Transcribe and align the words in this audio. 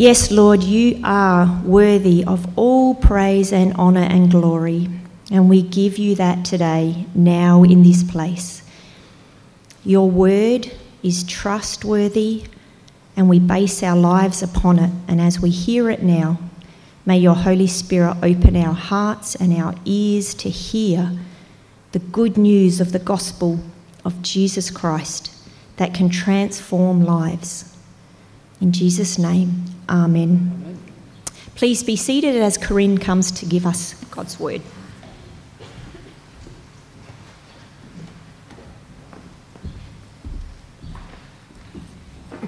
Yes, 0.00 0.30
Lord, 0.30 0.62
you 0.62 0.98
are 1.04 1.60
worthy 1.62 2.24
of 2.24 2.58
all 2.58 2.94
praise 2.94 3.52
and 3.52 3.74
honour 3.74 4.00
and 4.00 4.30
glory, 4.30 4.88
and 5.30 5.46
we 5.46 5.60
give 5.60 5.98
you 5.98 6.14
that 6.14 6.42
today, 6.42 7.04
now 7.14 7.64
in 7.64 7.82
this 7.82 8.02
place. 8.02 8.62
Your 9.84 10.10
word 10.10 10.72
is 11.02 11.22
trustworthy, 11.24 12.44
and 13.14 13.28
we 13.28 13.40
base 13.40 13.82
our 13.82 13.94
lives 13.94 14.42
upon 14.42 14.78
it, 14.78 14.90
and 15.06 15.20
as 15.20 15.38
we 15.38 15.50
hear 15.50 15.90
it 15.90 16.02
now, 16.02 16.38
may 17.04 17.18
your 17.18 17.34
Holy 17.34 17.66
Spirit 17.66 18.16
open 18.22 18.56
our 18.56 18.72
hearts 18.72 19.34
and 19.34 19.52
our 19.52 19.74
ears 19.84 20.32
to 20.36 20.48
hear 20.48 21.12
the 21.92 21.98
good 21.98 22.38
news 22.38 22.80
of 22.80 22.92
the 22.92 22.98
gospel 22.98 23.60
of 24.06 24.22
Jesus 24.22 24.70
Christ 24.70 25.30
that 25.76 25.92
can 25.92 26.08
transform 26.08 27.04
lives. 27.04 27.76
In 28.62 28.72
Jesus' 28.72 29.18
name, 29.18 29.66
Amen. 29.90 30.78
Please 31.56 31.82
be 31.82 31.96
seated 31.96 32.36
as 32.36 32.56
Corinne 32.56 32.96
comes 32.96 33.32
to 33.32 33.44
give 33.44 33.66
us 33.66 33.94
God's 34.04 34.38
word. 34.38 34.62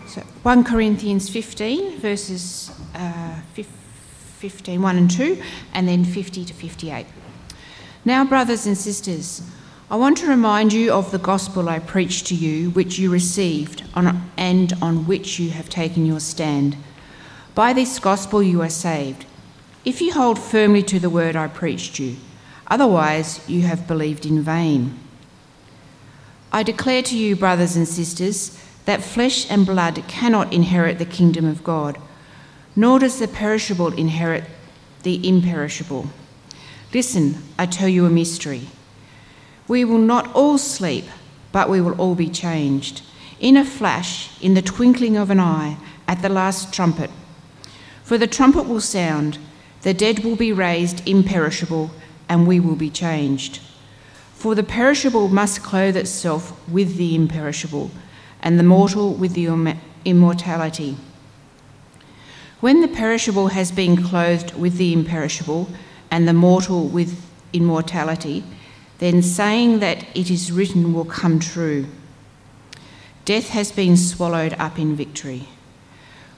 So 0.07 0.21
1 0.21 0.65
Corinthians 0.65 1.29
15, 1.29 1.99
verses 1.99 2.71
uh, 2.95 3.41
15, 3.55 4.81
1 4.81 4.97
and 4.97 5.11
2, 5.11 5.43
and 5.75 5.89
then 5.89 6.05
50 6.05 6.45
to 6.45 6.55
58. 6.55 7.07
Now, 8.05 8.25
brothers 8.25 8.67
and 8.67 8.79
sisters, 8.79 9.43
I 9.91 9.97
want 9.97 10.17
to 10.19 10.27
remind 10.27 10.73
you 10.73 10.93
of 10.93 11.11
the 11.11 11.19
gospel 11.19 11.69
I 11.69 11.81
preached 11.81 12.29
to 12.29 12.35
you, 12.37 12.71
which 12.71 12.99
you 12.99 13.11
received, 13.11 13.83
on, 13.95 14.31
and 14.37 14.73
on 14.81 15.07
which 15.07 15.41
you 15.41 15.51
have 15.51 15.69
taken 15.69 16.07
your 16.07 16.21
stand. 16.21 16.77
By 17.55 17.73
this 17.73 17.99
gospel 17.99 18.43
you 18.43 18.63
are 18.63 18.71
saved, 18.71 19.27
if 19.85 20.01
you 20.01 20.13
hold 20.13 20.39
firmly 20.39 20.83
to 20.85 20.99
the 20.99 21.11
word 21.11 21.37
I 21.37 21.49
preached 21.49 21.99
you. 21.99 22.17
Otherwise, 22.69 23.47
you 23.49 23.63
have 23.63 23.87
believed 23.87 24.25
in 24.25 24.41
vain. 24.41 24.99
I 26.51 26.63
declare 26.63 27.03
to 27.03 27.17
you, 27.17 27.37
brothers 27.37 27.77
and 27.77 27.87
sisters, 27.87 28.59
that 28.87 29.03
flesh 29.03 29.51
and 29.51 29.67
blood 29.67 30.03
cannot 30.09 30.53
inherit 30.53 30.99
the 30.99 31.05
kingdom 31.05 31.45
of 31.45 31.63
God, 31.63 31.99
nor 32.75 32.99
does 32.99 33.19
the 33.19 33.29
perishable 33.29 33.93
inherit 33.93 34.45
the 35.03 35.29
imperishable. 35.29 36.07
Listen, 36.95 37.43
I 37.59 37.67
tell 37.67 37.89
you 37.89 38.07
a 38.07 38.11
mystery. 38.11 38.69
We 39.69 39.85
will 39.85 39.99
not 39.99 40.35
all 40.35 40.57
sleep, 40.57 41.05
but 41.53 41.69
we 41.69 41.81
will 41.81 42.01
all 42.01 42.15
be 42.15 42.29
changed. 42.29 43.03
In 43.41 43.57
a 43.57 43.65
flash, 43.65 44.41
in 44.43 44.55
the 44.55 44.63
twinkling 44.63 45.17
of 45.17 45.29
an 45.29 45.41
eye, 45.41 45.77
at 46.09 46.23
the 46.23 46.29
last 46.29 46.73
trumpet. 46.73 47.11
For 48.13 48.19
the 48.19 48.27
trumpet 48.27 48.65
will 48.65 48.83
sound, 48.83 49.39
the 49.81 49.95
dead 49.95 50.19
will 50.19 50.37
be 50.37 50.53
raised 50.53 51.09
imperishable, 51.09 51.93
and 52.29 52.47
we 52.47 52.61
will 52.61 52.77
be 52.77 52.91
changed. 52.91 53.61
For 54.35 54.55
the 54.55 54.63
perishable 54.63 55.29
must 55.29 55.63
clothe 55.63 55.97
itself 55.97 56.53
with 56.69 56.97
the 56.97 57.15
imperishable, 57.15 57.91
and 58.43 58.59
the 58.59 58.65
mortal 58.65 59.15
with 59.15 59.33
the 59.33 59.79
immortality. 60.05 60.99
When 62.61 62.83
the 62.83 62.89
perishable 62.89 63.49
has 63.49 63.73
been 63.73 64.05
clothed 64.05 64.57
with 64.57 64.77
the 64.77 64.93
imperishable, 64.93 65.71
and 66.11 66.29
the 66.29 66.35
mortal 66.35 66.89
with 66.89 67.19
immortality, 67.55 68.45
then 68.99 69.23
saying 69.23 69.79
that 69.79 70.05
it 70.15 70.31
is 70.31 70.53
written 70.53 70.93
will 70.93 71.07
come 71.07 71.39
true. 71.39 71.87
Death 73.25 73.49
has 73.49 73.73
been 73.73 73.97
swallowed 73.97 74.53
up 74.59 74.79
in 74.79 74.95
victory. 74.95 75.49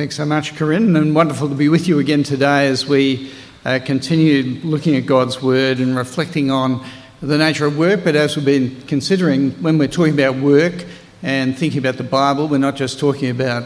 Thanks 0.00 0.16
so 0.16 0.24
much, 0.24 0.56
Corinne, 0.56 0.96
and 0.96 1.14
wonderful 1.14 1.50
to 1.50 1.54
be 1.54 1.68
with 1.68 1.86
you 1.86 1.98
again 1.98 2.22
today 2.22 2.68
as 2.68 2.86
we 2.86 3.30
uh, 3.66 3.80
continue 3.84 4.58
looking 4.64 4.96
at 4.96 5.04
God's 5.04 5.42
Word 5.42 5.78
and 5.78 5.94
reflecting 5.94 6.50
on 6.50 6.82
the 7.20 7.36
nature 7.36 7.66
of 7.66 7.76
work. 7.76 8.02
But 8.02 8.16
as 8.16 8.34
we've 8.34 8.46
been 8.46 8.80
considering, 8.86 9.50
when 9.62 9.76
we're 9.76 9.88
talking 9.88 10.14
about 10.14 10.36
work 10.36 10.86
and 11.22 11.54
thinking 11.54 11.80
about 11.80 11.98
the 11.98 12.02
Bible, 12.02 12.48
we're 12.48 12.56
not 12.56 12.76
just 12.76 12.98
talking 12.98 13.28
about 13.28 13.64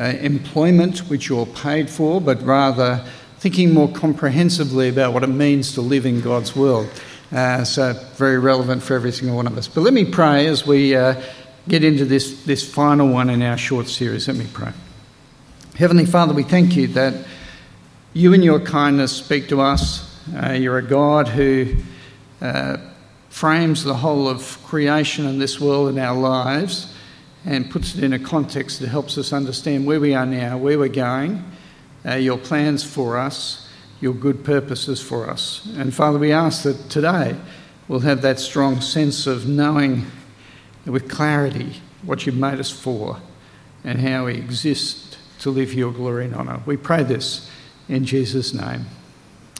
uh, 0.00 0.02
employment, 0.02 0.98
which 1.08 1.28
you're 1.28 1.46
paid 1.46 1.88
for, 1.88 2.20
but 2.20 2.42
rather 2.42 3.04
thinking 3.38 3.72
more 3.72 3.88
comprehensively 3.88 4.88
about 4.88 5.12
what 5.14 5.22
it 5.22 5.28
means 5.28 5.74
to 5.74 5.80
live 5.80 6.06
in 6.06 6.20
God's 6.20 6.56
world. 6.56 6.90
Uh, 7.30 7.62
so, 7.62 7.92
very 8.16 8.40
relevant 8.40 8.82
for 8.82 8.96
every 8.96 9.12
single 9.12 9.36
one 9.36 9.46
of 9.46 9.56
us. 9.56 9.68
But 9.68 9.82
let 9.82 9.94
me 9.94 10.04
pray 10.04 10.48
as 10.48 10.66
we 10.66 10.96
uh, 10.96 11.22
get 11.68 11.84
into 11.84 12.04
this, 12.04 12.42
this 12.42 12.68
final 12.68 13.06
one 13.06 13.30
in 13.30 13.42
our 13.42 13.56
short 13.56 13.86
series. 13.86 14.26
Let 14.26 14.38
me 14.38 14.48
pray. 14.52 14.72
Heavenly 15.78 16.06
Father, 16.06 16.34
we 16.34 16.42
thank 16.42 16.74
you 16.74 16.88
that 16.88 17.24
you 18.12 18.32
in 18.32 18.42
your 18.42 18.58
kindness 18.58 19.12
speak 19.12 19.46
to 19.50 19.60
us. 19.60 20.12
Uh, 20.34 20.50
you're 20.50 20.78
a 20.78 20.82
God 20.82 21.28
who 21.28 21.72
uh, 22.40 22.78
frames 23.28 23.84
the 23.84 23.94
whole 23.94 24.26
of 24.26 24.60
creation 24.64 25.24
and 25.24 25.40
this 25.40 25.60
world 25.60 25.88
in 25.90 25.98
our 26.00 26.18
lives 26.18 26.92
and 27.44 27.70
puts 27.70 27.94
it 27.94 28.02
in 28.02 28.12
a 28.12 28.18
context 28.18 28.80
that 28.80 28.88
helps 28.88 29.16
us 29.18 29.32
understand 29.32 29.86
where 29.86 30.00
we 30.00 30.14
are 30.14 30.26
now, 30.26 30.58
where 30.58 30.80
we're 30.80 30.88
going, 30.88 31.44
uh, 32.04 32.14
your 32.14 32.38
plans 32.38 32.82
for 32.82 33.16
us, 33.16 33.68
your 34.00 34.14
good 34.14 34.42
purposes 34.42 35.00
for 35.00 35.30
us. 35.30 35.64
And 35.76 35.94
Father, 35.94 36.18
we 36.18 36.32
ask 36.32 36.64
that 36.64 36.90
today 36.90 37.36
we'll 37.86 38.00
have 38.00 38.20
that 38.22 38.40
strong 38.40 38.80
sense 38.80 39.28
of 39.28 39.46
knowing 39.46 40.06
with 40.86 41.08
clarity 41.08 41.74
what 42.02 42.26
you've 42.26 42.34
made 42.34 42.58
us 42.58 42.72
for 42.72 43.20
and 43.84 44.00
how 44.00 44.26
we 44.26 44.34
exist 44.34 45.07
to 45.40 45.50
live 45.50 45.74
your 45.74 45.92
glory 45.92 46.24
and 46.24 46.34
honour. 46.34 46.60
We 46.66 46.76
pray 46.76 47.02
this 47.02 47.50
in 47.88 48.04
Jesus' 48.04 48.52
name. 48.52 48.86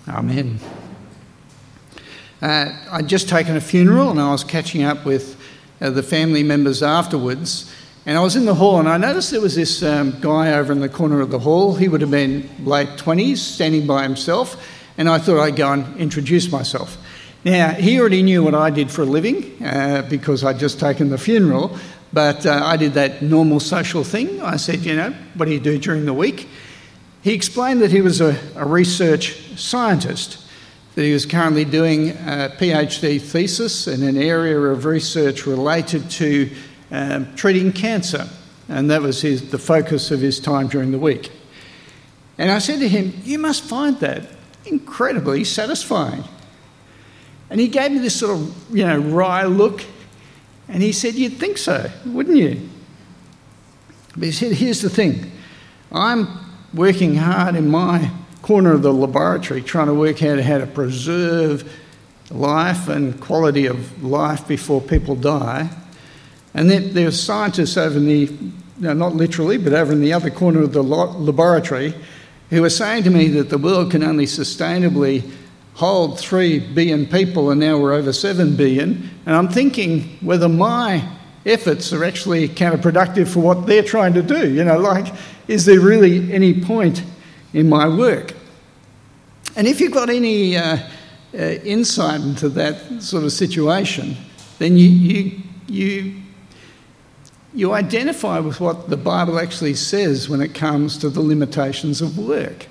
Amen. 0.08 0.58
Uh, 2.40 2.72
I'd 2.92 3.08
just 3.08 3.28
taken 3.28 3.56
a 3.56 3.60
funeral 3.60 4.10
and 4.10 4.20
I 4.20 4.30
was 4.30 4.44
catching 4.44 4.82
up 4.82 5.04
with 5.04 5.40
uh, 5.80 5.90
the 5.90 6.02
family 6.02 6.42
members 6.42 6.82
afterwards. 6.82 7.72
And 8.06 8.16
I 8.16 8.20
was 8.20 8.36
in 8.36 8.44
the 8.44 8.54
hall 8.54 8.78
and 8.78 8.88
I 8.88 8.96
noticed 8.96 9.30
there 9.32 9.40
was 9.40 9.54
this 9.54 9.82
um, 9.82 10.18
guy 10.20 10.52
over 10.52 10.72
in 10.72 10.80
the 10.80 10.88
corner 10.88 11.20
of 11.20 11.30
the 11.30 11.38
hall. 11.40 11.74
He 11.74 11.88
would 11.88 12.00
have 12.00 12.10
been 12.10 12.48
late 12.64 12.88
20s, 12.90 13.38
standing 13.38 13.86
by 13.86 14.02
himself. 14.02 14.56
And 14.96 15.08
I 15.08 15.18
thought 15.18 15.40
I'd 15.40 15.56
go 15.56 15.72
and 15.72 15.96
introduce 15.96 16.50
myself. 16.50 16.96
Now, 17.44 17.70
he 17.70 18.00
already 18.00 18.22
knew 18.22 18.42
what 18.42 18.54
I 18.54 18.70
did 18.70 18.90
for 18.90 19.02
a 19.02 19.06
living 19.06 19.62
uh, 19.64 20.06
because 20.08 20.42
I'd 20.42 20.58
just 20.58 20.80
taken 20.80 21.08
the 21.08 21.18
funeral. 21.18 21.76
But 22.12 22.46
uh, 22.46 22.62
I 22.64 22.76
did 22.76 22.94
that 22.94 23.22
normal 23.22 23.60
social 23.60 24.04
thing. 24.04 24.40
I 24.40 24.56
said, 24.56 24.80
you 24.80 24.96
know, 24.96 25.14
what 25.34 25.44
do 25.44 25.52
you 25.52 25.60
do 25.60 25.78
during 25.78 26.06
the 26.06 26.14
week? 26.14 26.48
He 27.22 27.34
explained 27.34 27.82
that 27.82 27.90
he 27.90 28.00
was 28.00 28.20
a, 28.20 28.38
a 28.56 28.66
research 28.66 29.58
scientist, 29.58 30.44
that 30.94 31.02
he 31.02 31.12
was 31.12 31.26
currently 31.26 31.64
doing 31.64 32.10
a 32.10 32.54
PhD 32.58 33.20
thesis 33.20 33.86
in 33.86 34.02
an 34.02 34.16
area 34.16 34.58
of 34.58 34.84
research 34.84 35.46
related 35.46 36.08
to 36.12 36.50
um, 36.90 37.34
treating 37.34 37.72
cancer. 37.72 38.28
And 38.68 38.90
that 38.90 39.02
was 39.02 39.20
his, 39.20 39.50
the 39.50 39.58
focus 39.58 40.10
of 40.10 40.20
his 40.20 40.40
time 40.40 40.68
during 40.68 40.92
the 40.92 40.98
week. 40.98 41.30
And 42.38 42.50
I 42.50 42.58
said 42.58 42.78
to 42.80 42.88
him, 42.88 43.12
You 43.24 43.38
must 43.38 43.64
find 43.64 43.98
that 44.00 44.28
incredibly 44.64 45.44
satisfying. 45.44 46.24
And 47.50 47.60
he 47.60 47.68
gave 47.68 47.92
me 47.92 47.98
this 47.98 48.18
sort 48.18 48.38
of, 48.38 48.76
you 48.76 48.86
know, 48.86 48.98
wry 48.98 49.44
look. 49.44 49.82
And 50.68 50.82
he 50.82 50.92
said, 50.92 51.14
You'd 51.14 51.38
think 51.38 51.58
so, 51.58 51.90
wouldn't 52.06 52.36
you? 52.36 52.68
But 54.12 54.24
he 54.24 54.32
said, 54.32 54.52
Here's 54.52 54.82
the 54.82 54.90
thing 54.90 55.30
I'm 55.90 56.28
working 56.74 57.16
hard 57.16 57.56
in 57.56 57.70
my 57.70 58.10
corner 58.42 58.72
of 58.72 58.82
the 58.82 58.92
laboratory 58.92 59.62
trying 59.62 59.86
to 59.86 59.94
work 59.94 60.22
out 60.22 60.40
how 60.40 60.58
to 60.58 60.66
preserve 60.66 61.70
life 62.30 62.88
and 62.88 63.18
quality 63.20 63.66
of 63.66 64.02
life 64.02 64.46
before 64.46 64.80
people 64.80 65.16
die. 65.16 65.68
And 66.54 66.70
then 66.70 66.92
there 66.94 67.08
are 67.08 67.12
scientists 67.12 67.76
over 67.76 67.98
in 67.98 68.06
the, 68.06 68.30
no, 68.78 68.92
not 68.92 69.14
literally, 69.14 69.58
but 69.58 69.72
over 69.72 69.92
in 69.92 70.00
the 70.00 70.12
other 70.12 70.30
corner 70.30 70.62
of 70.62 70.72
the 70.72 70.82
laboratory 70.82 71.94
who 72.50 72.64
are 72.64 72.70
saying 72.70 73.04
to 73.04 73.10
me 73.10 73.28
that 73.28 73.50
the 73.50 73.58
world 73.58 73.90
can 73.90 74.02
only 74.02 74.24
sustainably 74.24 75.30
hold 75.78 76.18
3 76.18 76.58
billion 76.58 77.06
people 77.06 77.52
and 77.52 77.60
now 77.60 77.78
we're 77.78 77.92
over 77.92 78.12
7 78.12 78.56
billion. 78.56 79.08
And 79.26 79.36
I'm 79.36 79.46
thinking 79.46 80.18
whether 80.20 80.48
my 80.48 81.08
efforts 81.46 81.92
are 81.92 82.02
actually 82.02 82.48
counterproductive 82.48 83.32
for 83.32 83.38
what 83.38 83.64
they're 83.64 83.84
trying 83.84 84.12
to 84.14 84.22
do. 84.22 84.52
You 84.52 84.64
know, 84.64 84.76
like, 84.76 85.14
is 85.46 85.66
there 85.66 85.78
really 85.78 86.32
any 86.32 86.60
point 86.60 87.04
in 87.52 87.68
my 87.68 87.86
work? 87.86 88.34
And 89.54 89.68
if 89.68 89.80
you've 89.80 89.92
got 89.92 90.10
any 90.10 90.56
uh, 90.56 90.78
uh, 91.32 91.36
insight 91.36 92.22
into 92.22 92.48
that 92.48 93.00
sort 93.00 93.22
of 93.22 93.30
situation, 93.30 94.16
then 94.58 94.76
you, 94.76 94.88
you, 94.88 95.40
you, 95.68 96.14
you 97.54 97.72
identify 97.72 98.40
with 98.40 98.60
what 98.60 98.90
the 98.90 98.96
Bible 98.96 99.38
actually 99.38 99.74
says 99.74 100.28
when 100.28 100.40
it 100.40 100.56
comes 100.56 100.98
to 100.98 101.08
the 101.08 101.20
limitations 101.20 102.02
of 102.02 102.18
work. 102.18 102.66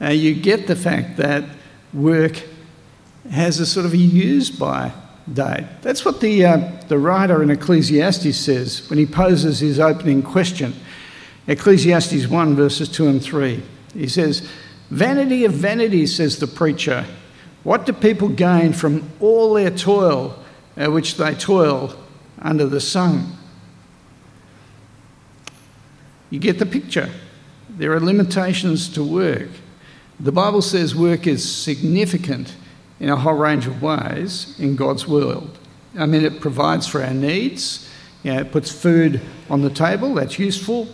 Uh, 0.00 0.08
you 0.08 0.34
get 0.34 0.66
the 0.66 0.74
fact 0.74 1.18
that 1.18 1.44
work 1.92 2.42
has 3.30 3.60
a 3.60 3.66
sort 3.66 3.86
of 3.86 3.92
a 3.92 3.96
use 3.96 4.50
by 4.50 4.92
date. 5.32 5.66
That's 5.82 6.04
what 6.04 6.20
the, 6.20 6.44
uh, 6.44 6.70
the 6.88 6.98
writer 6.98 7.42
in 7.42 7.50
Ecclesiastes 7.50 8.36
says 8.36 8.88
when 8.90 8.98
he 8.98 9.06
poses 9.06 9.60
his 9.60 9.78
opening 9.78 10.22
question. 10.22 10.74
Ecclesiastes 11.46 12.26
1, 12.26 12.56
verses 12.56 12.88
2 12.88 13.08
and 13.08 13.22
3. 13.22 13.62
He 13.94 14.08
says, 14.08 14.48
Vanity 14.90 15.44
of 15.44 15.52
vanities, 15.52 16.14
says 16.14 16.38
the 16.38 16.46
preacher. 16.46 17.06
What 17.62 17.86
do 17.86 17.92
people 17.92 18.28
gain 18.28 18.72
from 18.72 19.10
all 19.20 19.54
their 19.54 19.70
toil 19.70 20.38
at 20.76 20.92
which 20.92 21.16
they 21.16 21.34
toil 21.34 21.94
under 22.40 22.66
the 22.66 22.80
sun? 22.80 23.32
You 26.30 26.38
get 26.38 26.58
the 26.58 26.66
picture. 26.66 27.10
There 27.70 27.92
are 27.92 28.00
limitations 28.00 28.88
to 28.90 29.04
work. 29.04 29.48
The 30.22 30.30
Bible 30.30 30.62
says 30.62 30.94
work 30.94 31.26
is 31.26 31.42
significant 31.42 32.54
in 33.00 33.08
a 33.08 33.16
whole 33.16 33.34
range 33.34 33.66
of 33.66 33.82
ways 33.82 34.54
in 34.60 34.76
God's 34.76 35.08
world. 35.08 35.58
I 35.98 36.06
mean, 36.06 36.24
it 36.24 36.40
provides 36.40 36.86
for 36.86 37.02
our 37.02 37.12
needs, 37.12 37.90
you 38.22 38.32
know, 38.32 38.38
it 38.38 38.52
puts 38.52 38.70
food 38.70 39.20
on 39.50 39.62
the 39.62 39.70
table, 39.70 40.14
that's 40.14 40.38
useful. 40.38 40.86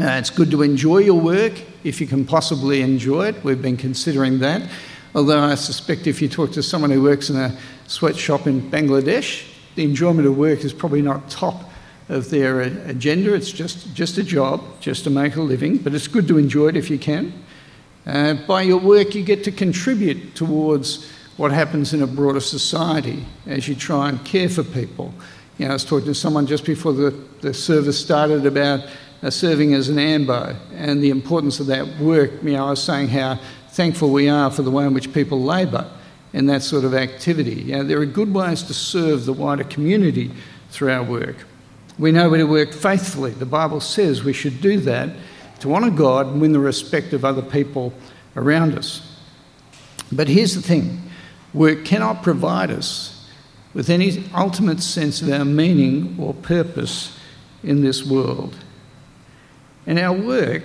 Uh, 0.00 0.18
it's 0.18 0.30
good 0.30 0.50
to 0.50 0.62
enjoy 0.62 0.98
your 0.98 1.20
work 1.20 1.52
if 1.84 2.00
you 2.00 2.08
can 2.08 2.24
possibly 2.24 2.80
enjoy 2.80 3.28
it. 3.28 3.44
We've 3.44 3.62
been 3.62 3.76
considering 3.76 4.40
that. 4.40 4.68
Although 5.14 5.38
I 5.38 5.54
suspect 5.54 6.08
if 6.08 6.20
you 6.20 6.28
talk 6.28 6.50
to 6.52 6.64
someone 6.64 6.90
who 6.90 7.00
works 7.00 7.30
in 7.30 7.36
a 7.36 7.56
sweatshop 7.86 8.48
in 8.48 8.68
Bangladesh, 8.72 9.46
the 9.76 9.84
enjoyment 9.84 10.26
of 10.26 10.36
work 10.36 10.64
is 10.64 10.72
probably 10.72 11.02
not 11.02 11.30
top 11.30 11.70
of 12.08 12.30
their 12.30 12.62
agenda. 12.62 13.34
It's 13.34 13.52
just, 13.52 13.94
just 13.94 14.18
a 14.18 14.24
job, 14.24 14.80
just 14.80 15.04
to 15.04 15.10
make 15.10 15.36
a 15.36 15.42
living, 15.42 15.78
but 15.78 15.94
it's 15.94 16.08
good 16.08 16.26
to 16.26 16.38
enjoy 16.38 16.70
it 16.70 16.76
if 16.76 16.90
you 16.90 16.98
can. 16.98 17.32
Uh, 18.06 18.34
by 18.34 18.62
your 18.62 18.78
work, 18.78 19.14
you 19.14 19.22
get 19.22 19.44
to 19.44 19.52
contribute 19.52 20.34
towards 20.34 21.08
what 21.36 21.52
happens 21.52 21.94
in 21.94 22.02
a 22.02 22.06
broader 22.06 22.40
society 22.40 23.24
as 23.46 23.68
you 23.68 23.74
try 23.74 24.08
and 24.08 24.24
care 24.24 24.48
for 24.48 24.64
people. 24.64 25.14
You 25.58 25.66
know, 25.66 25.70
I 25.70 25.74
was 25.74 25.84
talking 25.84 26.06
to 26.06 26.14
someone 26.14 26.46
just 26.46 26.64
before 26.64 26.92
the, 26.92 27.10
the 27.40 27.54
service 27.54 27.98
started 27.98 28.44
about 28.46 28.80
uh, 29.22 29.30
serving 29.30 29.74
as 29.74 29.88
an 29.88 29.98
AMBO 29.98 30.56
and 30.74 31.02
the 31.02 31.10
importance 31.10 31.60
of 31.60 31.66
that 31.66 31.86
work. 31.98 32.30
You 32.42 32.52
know, 32.52 32.66
I 32.66 32.70
was 32.70 32.82
saying 32.82 33.08
how 33.08 33.38
thankful 33.70 34.10
we 34.10 34.28
are 34.28 34.50
for 34.50 34.62
the 34.62 34.70
way 34.70 34.84
in 34.84 34.94
which 34.94 35.12
people 35.12 35.42
labour 35.42 35.90
in 36.32 36.46
that 36.46 36.62
sort 36.62 36.84
of 36.84 36.94
activity. 36.94 37.54
You 37.54 37.76
know, 37.76 37.84
there 37.84 38.00
are 38.00 38.06
good 38.06 38.34
ways 38.34 38.62
to 38.64 38.74
serve 38.74 39.24
the 39.24 39.32
wider 39.32 39.64
community 39.64 40.30
through 40.70 40.90
our 40.90 41.02
work. 41.02 41.36
We 41.98 42.10
know 42.10 42.28
we 42.30 42.38
to 42.38 42.44
work 42.44 42.72
faithfully. 42.72 43.32
The 43.32 43.46
Bible 43.46 43.80
says 43.80 44.24
we 44.24 44.32
should 44.32 44.60
do 44.60 44.80
that 44.80 45.10
to 45.62 45.74
honour 45.74 45.90
God 45.90 46.26
and 46.26 46.40
win 46.40 46.52
the 46.52 46.58
respect 46.58 47.12
of 47.12 47.24
other 47.24 47.42
people 47.42 47.92
around 48.36 48.76
us. 48.76 49.16
But 50.10 50.28
here's 50.28 50.54
the 50.54 50.62
thing 50.62 51.00
work 51.54 51.84
cannot 51.84 52.22
provide 52.22 52.70
us 52.70 53.28
with 53.72 53.88
any 53.88 54.24
ultimate 54.34 54.80
sense 54.82 55.22
of 55.22 55.30
our 55.30 55.44
meaning 55.44 56.16
or 56.18 56.34
purpose 56.34 57.18
in 57.62 57.80
this 57.80 58.04
world. 58.04 58.56
And 59.86 59.98
our 59.98 60.12
work, 60.12 60.64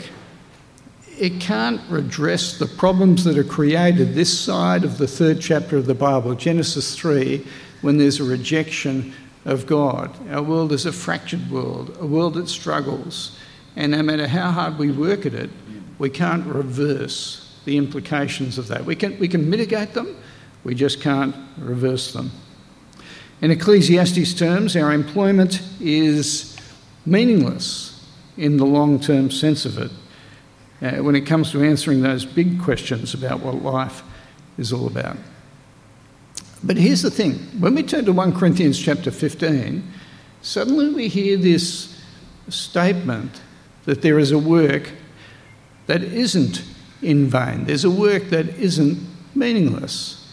it 1.18 1.40
can't 1.40 1.82
redress 1.90 2.58
the 2.58 2.66
problems 2.66 3.24
that 3.24 3.38
are 3.38 3.44
created 3.44 4.14
this 4.14 4.38
side 4.38 4.84
of 4.84 4.98
the 4.98 5.08
third 5.08 5.40
chapter 5.40 5.78
of 5.78 5.86
the 5.86 5.96
Bible, 5.96 6.36
Genesis 6.36 6.96
3, 6.96 7.46
when 7.82 7.98
there's 7.98 8.20
a 8.20 8.24
rejection 8.24 9.14
of 9.46 9.66
God. 9.66 10.12
Our 10.32 10.44
world 10.44 10.72
is 10.72 10.86
a 10.86 10.92
fractured 10.92 11.50
world, 11.50 11.96
a 12.00 12.06
world 12.06 12.34
that 12.34 12.50
struggles, 12.50 13.38
and 13.78 13.92
no 13.92 14.02
matter 14.02 14.28
how 14.28 14.50
hard 14.50 14.80
we 14.80 14.92
work 14.92 15.28
at 15.28 15.36
it, 15.36 15.52
we 16.00 16.10
can't 16.10 16.46
reverse 16.48 17.60
the 17.64 17.78
implications 17.78 18.58
of 18.58 18.68
that. 18.70 18.84
We 18.84 18.96
can, 18.96 19.18
we 19.20 19.28
can 19.28 19.48
mitigate 19.50 19.94
them, 19.94 20.18
we 20.64 20.74
just 20.74 21.00
can't 21.00 21.36
reverse 21.60 22.12
them. 22.12 22.32
In 23.40 23.52
Ecclesiastes 23.52 24.34
terms, 24.34 24.76
our 24.76 24.92
employment 24.92 25.62
is 25.80 26.58
meaningless 27.06 28.04
in 28.36 28.58
the 28.58 28.66
long 28.66 29.00
term 29.00 29.30
sense 29.30 29.64
of 29.64 29.78
it 29.78 29.92
uh, 30.82 31.04
when 31.04 31.16
it 31.16 31.28
comes 31.28 31.52
to 31.52 31.64
answering 31.64 32.02
those 32.02 32.26
big 32.26 32.60
questions 32.60 33.14
about 33.14 33.42
what 33.42 33.62
life 33.62 34.02
is 34.58 34.74
all 34.74 34.88
about. 34.88 35.18
But 36.64 36.78
here's 36.78 37.04
the 37.04 37.12
thing 37.12 37.34
when 37.60 37.76
we 37.76 37.84
turn 37.84 38.06
to 38.06 38.14
1 38.14 38.34
Corinthians 38.34 38.80
chapter 38.80 39.12
15, 39.12 39.84
suddenly 40.42 40.90
we 40.90 41.10
hear 41.10 41.38
this 41.38 42.02
statement 42.50 43.42
that 43.88 44.02
there 44.02 44.20
is 44.20 44.34
a 44.34 44.38
work 44.38 44.92
that 45.86 46.04
isn't 46.04 46.62
in 47.02 47.26
vain. 47.28 47.64
There's 47.64 47.86
a 47.86 47.90
work 47.90 48.24
that 48.32 48.50
isn't 48.50 49.00
meaningless. 49.34 50.30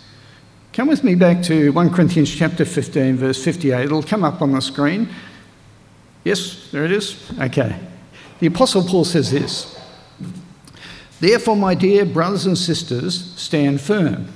Come 0.73 0.89
with 0.89 1.05
me 1.05 1.15
back 1.15 1.41
to 1.45 1.71
1 1.71 1.91
Corinthians 1.91 2.35
chapter 2.35 2.65
15, 2.65 3.15
verse 3.15 3.43
58. 3.43 3.85
It'll 3.85 4.03
come 4.03 4.25
up 4.25 4.43
on 4.43 4.51
the 4.51 4.61
screen. 4.61 5.09
Yes, 6.25 6.69
there 6.73 6.85
it 6.85 6.91
is. 6.91 7.31
Okay. 7.39 7.79
The 8.41 8.49
Apostle 8.49 8.83
Paul 8.83 9.05
says 9.05 9.31
this 9.31 9.81
Therefore, 11.21 11.55
my 11.55 11.77
dear 11.77 12.05
brothers 12.05 12.47
and 12.47 12.59
sisters, 12.59 13.35
stand 13.37 13.81
firm. 13.81 14.27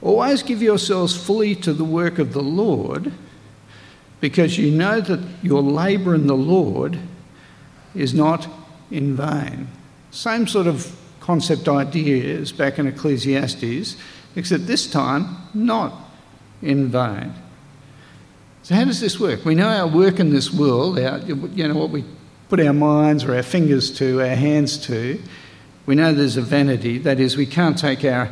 Always 0.00 0.44
give 0.44 0.62
yourselves 0.62 1.16
fully 1.16 1.56
to 1.56 1.72
the 1.72 1.82
work 1.82 2.20
of 2.20 2.34
the 2.34 2.42
Lord, 2.42 3.10
because 4.20 4.58
you 4.58 4.70
know 4.70 5.00
that 5.00 5.18
your 5.42 5.60
labour 5.60 6.14
in 6.14 6.28
the 6.28 6.36
Lord 6.36 7.00
is 7.98 8.14
not 8.14 8.46
in 8.90 9.16
vain. 9.16 9.68
Same 10.10 10.46
sort 10.46 10.66
of 10.66 10.96
concept 11.20 11.68
ideas 11.68 12.52
back 12.52 12.78
in 12.78 12.86
Ecclesiastes, 12.86 13.96
except 14.36 14.66
this 14.66 14.90
time 14.90 15.36
not 15.52 15.92
in 16.62 16.88
vain. 16.88 17.34
So, 18.62 18.74
how 18.74 18.84
does 18.84 19.00
this 19.00 19.18
work? 19.18 19.44
We 19.44 19.54
know 19.54 19.68
our 19.68 19.86
work 19.86 20.20
in 20.20 20.30
this 20.30 20.52
world, 20.52 20.98
our, 20.98 21.18
you 21.18 21.68
know, 21.68 21.74
what 21.74 21.90
we 21.90 22.04
put 22.48 22.60
our 22.60 22.72
minds 22.72 23.24
or 23.24 23.34
our 23.34 23.42
fingers 23.42 23.90
to, 23.98 24.20
our 24.20 24.36
hands 24.36 24.78
to. 24.86 25.20
We 25.86 25.94
know 25.94 26.12
there's 26.12 26.36
a 26.36 26.42
vanity, 26.42 26.98
that 26.98 27.18
is, 27.18 27.36
we 27.36 27.46
can't 27.46 27.78
take 27.78 28.04
our 28.04 28.30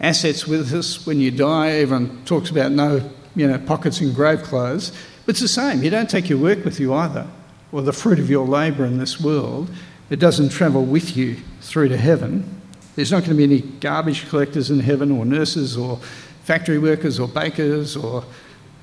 assets 0.00 0.46
with 0.46 0.72
us 0.72 1.06
when 1.06 1.20
you 1.20 1.30
die. 1.30 1.70
Everyone 1.70 2.24
talks 2.24 2.50
about 2.50 2.72
no 2.72 3.10
you 3.36 3.46
know, 3.46 3.58
pockets 3.58 4.00
in 4.00 4.12
grave 4.12 4.42
clothes. 4.42 4.90
But 5.26 5.34
it's 5.34 5.40
the 5.40 5.48
same, 5.48 5.82
you 5.82 5.90
don't 5.90 6.08
take 6.08 6.28
your 6.28 6.38
work 6.38 6.64
with 6.64 6.80
you 6.80 6.94
either 6.94 7.26
or 7.74 7.82
the 7.82 7.92
fruit 7.92 8.20
of 8.20 8.30
your 8.30 8.46
labour 8.46 8.84
in 8.84 8.98
this 8.98 9.20
world, 9.20 9.68
it 10.08 10.20
doesn't 10.20 10.50
travel 10.50 10.84
with 10.84 11.16
you 11.16 11.36
through 11.60 11.88
to 11.88 11.96
heaven. 11.96 12.62
There's 12.94 13.10
not 13.10 13.24
going 13.24 13.36
to 13.36 13.36
be 13.36 13.42
any 13.42 13.62
garbage 13.80 14.28
collectors 14.28 14.70
in 14.70 14.78
heaven, 14.78 15.10
or 15.10 15.24
nurses, 15.24 15.76
or 15.76 15.98
factory 16.44 16.78
workers, 16.78 17.18
or 17.18 17.26
bakers, 17.26 17.96
or 17.96 18.22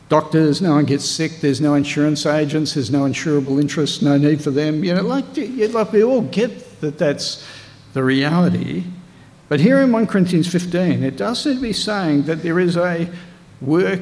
doctors. 0.10 0.62
No 0.62 0.71
one 0.71 0.83
gets 0.83 1.05
sick. 1.05 1.39
There's 1.39 1.62
no 1.62 1.75
insurance 1.75 2.25
agents. 2.25 2.74
There's 2.74 2.91
no 2.91 3.03
insurable 3.03 3.62
interest. 3.62 4.03
No 4.03 4.17
need 4.17 4.43
for 4.43 4.51
them. 4.51 4.83
You 4.83 4.95
know, 4.95 5.03
like, 5.03 5.24
like 5.38 5.91
we 5.93 6.03
all 6.03 6.24
get 6.24 6.81
that 6.81 6.98
that's 6.98 7.48
the 7.93 8.03
reality. 8.03 8.83
But 9.48 9.62
here 9.62 9.79
in 9.79 9.93
1 9.93 10.07
Corinthians 10.07 10.51
15, 10.51 11.01
it 11.01 11.15
does 11.15 11.41
seem 11.41 11.55
to 11.55 11.62
be 11.62 11.71
saying 11.71 12.24
that 12.24 12.43
there 12.43 12.60
is 12.60 12.75
a 12.75 13.10
work 13.62 14.01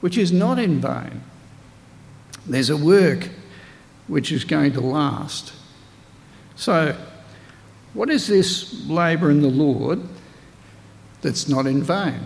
which 0.00 0.16
is 0.16 0.32
not 0.32 0.58
in 0.58 0.80
vain. 0.80 1.20
There's 2.46 2.70
a 2.70 2.78
work 2.78 3.28
which 4.08 4.32
is 4.32 4.44
going 4.44 4.72
to 4.72 4.80
last. 4.80 5.52
So, 6.54 6.96
what 7.94 8.10
is 8.10 8.26
this 8.26 8.86
labour 8.86 9.30
in 9.30 9.40
the 9.42 9.48
Lord 9.48 10.00
that's 11.22 11.48
not 11.48 11.66
in 11.66 11.82
vain? 11.82 12.20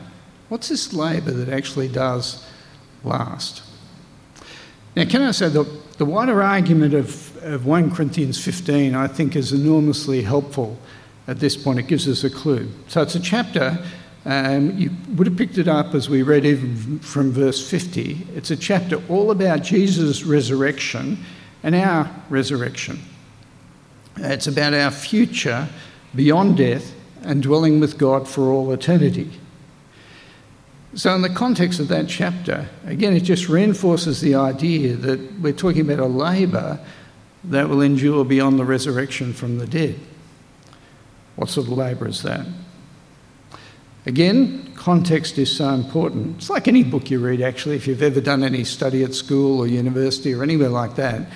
What's 0.49 0.69
this 0.69 0.93
labour 0.93 1.31
that 1.31 1.49
actually 1.49 1.89
does 1.89 2.47
last? 3.05 3.63
Now, 4.97 5.05
can 5.05 5.23
I 5.23 5.31
say 5.31 5.49
the, 5.49 5.65
the 5.99 6.05
wider 6.05 6.43
argument 6.43 6.95
of, 6.95 7.37
of 7.45 7.67
1 7.67 7.95
Corinthians 7.95 8.43
15 8.43 8.95
I 8.95 9.07
think 9.07 9.37
is 9.37 9.53
enormously 9.53 10.23
helpful 10.23 10.79
at 11.29 11.39
this 11.39 11.57
point. 11.57 11.79
It 11.79 11.87
gives 11.87 12.09
us 12.09 12.25
a 12.25 12.31
clue. 12.31 12.69
So, 12.89 13.03
it's 13.03 13.15
a 13.15 13.21
chapter 13.21 13.79
um, 14.25 14.77
you 14.77 14.91
would 15.17 15.27
have 15.27 15.37
picked 15.37 15.57
it 15.57 15.69
up 15.69 15.95
as 15.95 16.11
we 16.11 16.23
read 16.23 16.45
even 16.45 16.99
from 16.99 17.33
verse 17.33 17.69
50. 17.69 18.27
It's 18.35 18.51
a 18.51 18.57
chapter 18.57 19.03
all 19.09 19.31
about 19.31 19.63
Jesus' 19.63 20.25
resurrection 20.25 21.19
and 21.63 21.75
our 21.75 22.11
resurrection. 22.29 23.01
It's 24.17 24.47
about 24.47 24.75
our 24.75 24.91
future 24.91 25.69
beyond 26.15 26.57
death 26.57 26.93
and 27.23 27.43
dwelling 27.43 27.81
with 27.81 27.99
God 27.99 28.27
for 28.27 28.51
all 28.51 28.73
eternity. 28.73 29.31
So, 30.95 31.15
in 31.15 31.23
the 31.23 31.31
context 31.31 31.79
of 31.79 31.89
that 31.89 32.09
chapter, 32.09 32.69
again, 32.85 33.15
it 33.15 33.21
just 33.21 33.49
reinforces 33.49 34.21
the 34.21 34.35
idea 34.35 34.97
that 34.97 35.41
we're 35.41 35.53
talking 35.53 35.83
about 35.83 36.01
a 36.01 36.07
labour 36.07 36.81
that 37.45 37.69
will 37.69 37.81
endure 37.81 38.25
beyond 38.25 38.59
the 38.59 38.65
resurrection 38.65 39.33
from 39.33 39.59
the 39.59 39.67
dead. 39.67 39.99
What 41.37 41.49
sort 41.49 41.69
of 41.69 41.75
labour 41.75 42.09
is 42.09 42.23
that? 42.23 42.45
Again, 44.07 44.73
context 44.75 45.39
is 45.39 45.55
so 45.55 45.69
important. 45.69 46.39
It's 46.39 46.51
like 46.51 46.67
any 46.67 46.83
book 46.83 47.11
you 47.11 47.21
read, 47.21 47.41
actually. 47.41 47.77
If 47.77 47.87
you've 47.87 48.03
ever 48.03 48.21
done 48.21 48.43
any 48.43 48.65
study 48.65 49.05
at 49.05 49.15
school 49.15 49.61
or 49.61 49.67
university 49.67 50.35
or 50.35 50.43
anywhere 50.43 50.71
like 50.71 50.97
that, 50.97 51.29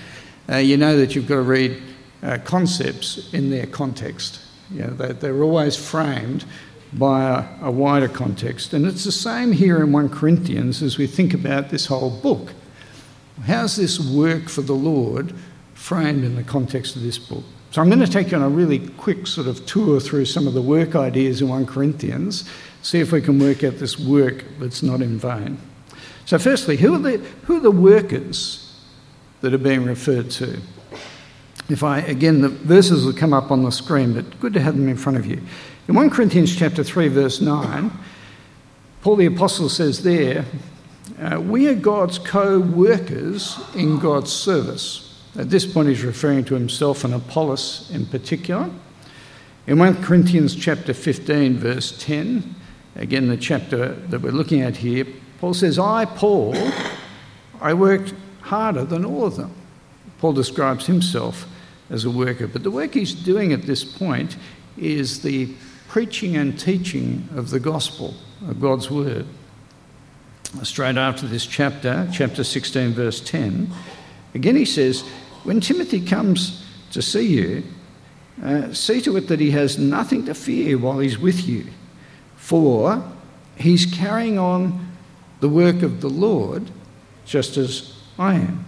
uh, 0.48 0.56
you 0.56 0.76
know 0.76 0.96
that 0.96 1.14
you've 1.14 1.26
got 1.26 1.36
to 1.36 1.42
read 1.42 1.82
uh, 2.22 2.38
concepts 2.44 3.32
in 3.32 3.50
their 3.50 3.66
context. 3.66 4.40
You 4.70 4.82
know, 4.82 4.90
they, 4.90 5.12
they're 5.12 5.42
always 5.42 5.76
framed 5.76 6.44
by 6.92 7.22
a, 7.62 7.66
a 7.66 7.70
wider 7.70 8.08
context. 8.08 8.72
And 8.72 8.86
it's 8.86 9.04
the 9.04 9.12
same 9.12 9.52
here 9.52 9.82
in 9.82 9.92
1 9.92 10.08
Corinthians 10.10 10.82
as 10.82 10.96
we 10.96 11.06
think 11.06 11.34
about 11.34 11.70
this 11.70 11.86
whole 11.86 12.10
book. 12.10 12.52
How's 13.46 13.76
this 13.76 13.98
work 13.98 14.48
for 14.48 14.62
the 14.62 14.74
Lord 14.74 15.34
framed 15.74 16.24
in 16.24 16.36
the 16.36 16.44
context 16.44 16.96
of 16.96 17.02
this 17.02 17.18
book? 17.18 17.44
So 17.72 17.82
I'm 17.82 17.88
going 17.88 18.00
to 18.00 18.06
take 18.06 18.30
you 18.30 18.36
on 18.36 18.42
a 18.44 18.48
really 18.48 18.78
quick 18.78 19.26
sort 19.26 19.48
of 19.48 19.66
tour 19.66 19.98
through 19.98 20.26
some 20.26 20.46
of 20.46 20.54
the 20.54 20.62
work 20.62 20.94
ideas 20.94 21.42
in 21.42 21.48
1 21.48 21.66
Corinthians, 21.66 22.48
see 22.82 23.00
if 23.00 23.10
we 23.10 23.20
can 23.20 23.40
work 23.40 23.64
out 23.64 23.78
this 23.78 23.98
work 23.98 24.44
that's 24.60 24.82
not 24.82 25.02
in 25.02 25.18
vain. 25.18 25.58
So, 26.24 26.38
firstly, 26.38 26.76
who 26.76 26.94
are 26.94 26.98
the, 26.98 27.18
who 27.18 27.56
are 27.56 27.60
the 27.60 27.72
workers 27.72 28.63
that 29.44 29.52
are 29.52 29.58
being 29.58 29.84
referred 29.84 30.30
to? 30.30 30.58
If 31.68 31.82
I, 31.82 31.98
again, 31.98 32.40
the 32.40 32.48
verses 32.48 33.04
will 33.04 33.12
come 33.12 33.34
up 33.34 33.50
on 33.50 33.62
the 33.62 33.70
screen, 33.70 34.14
but 34.14 34.40
good 34.40 34.54
to 34.54 34.60
have 34.60 34.74
them 34.74 34.88
in 34.88 34.96
front 34.96 35.18
of 35.18 35.26
you. 35.26 35.38
In 35.86 35.94
1 35.94 36.08
Corinthians 36.08 36.56
chapter 36.56 36.82
3, 36.82 37.08
verse 37.08 37.42
9, 37.42 37.90
Paul 39.02 39.16
the 39.16 39.26
Apostle 39.26 39.68
says 39.68 40.02
there, 40.02 40.46
uh, 41.20 41.38
We 41.42 41.68
are 41.68 41.74
God's 41.74 42.18
co 42.18 42.58
workers 42.58 43.58
in 43.74 43.98
God's 43.98 44.32
service. 44.32 45.22
At 45.38 45.50
this 45.50 45.66
point, 45.66 45.90
he's 45.90 46.04
referring 46.04 46.46
to 46.46 46.54
himself 46.54 47.04
and 47.04 47.12
Apollos 47.12 47.90
in 47.92 48.06
particular. 48.06 48.70
In 49.66 49.78
1 49.78 50.02
Corinthians 50.02 50.56
chapter 50.56 50.94
15, 50.94 51.58
verse 51.58 51.98
10, 51.98 52.54
again, 52.96 53.28
the 53.28 53.36
chapter 53.36 53.88
that 53.88 54.22
we're 54.22 54.32
looking 54.32 54.62
at 54.62 54.78
here, 54.78 55.06
Paul 55.38 55.52
says, 55.52 55.78
I, 55.78 56.06
Paul, 56.06 56.54
I 57.60 57.74
worked 57.74 58.14
harder 58.44 58.84
than 58.84 59.04
all 59.04 59.24
of 59.24 59.36
them. 59.36 59.50
Paul 60.18 60.34
describes 60.34 60.86
himself 60.86 61.46
as 61.90 62.04
a 62.04 62.10
worker, 62.10 62.46
but 62.46 62.62
the 62.62 62.70
work 62.70 62.94
he's 62.94 63.14
doing 63.14 63.52
at 63.52 63.62
this 63.62 63.84
point 63.84 64.36
is 64.76 65.22
the 65.22 65.48
preaching 65.88 66.36
and 66.36 66.58
teaching 66.58 67.28
of 67.34 67.50
the 67.50 67.60
gospel, 67.60 68.14
of 68.46 68.60
God's 68.60 68.90
word. 68.90 69.26
Straight 70.62 70.96
after 70.96 71.26
this 71.26 71.46
chapter, 71.46 72.08
chapter 72.12 72.44
16, 72.44 72.92
verse 72.92 73.20
10, 73.20 73.70
again 74.34 74.56
he 74.56 74.64
says, 74.64 75.02
When 75.44 75.60
Timothy 75.60 76.04
comes 76.04 76.64
to 76.92 77.02
see 77.02 77.26
you, 77.26 77.62
uh, 78.42 78.72
see 78.72 79.00
to 79.02 79.16
it 79.16 79.28
that 79.28 79.40
he 79.40 79.52
has 79.52 79.78
nothing 79.78 80.26
to 80.26 80.34
fear 80.34 80.76
while 80.76 80.98
he's 80.98 81.18
with 81.18 81.48
you, 81.48 81.66
for 82.36 83.02
he's 83.56 83.86
carrying 83.86 84.38
on 84.38 84.92
the 85.40 85.48
work 85.48 85.82
of 85.82 86.00
the 86.00 86.10
Lord 86.10 86.70
just 87.24 87.56
as 87.56 87.93
I 88.18 88.34
am. 88.34 88.64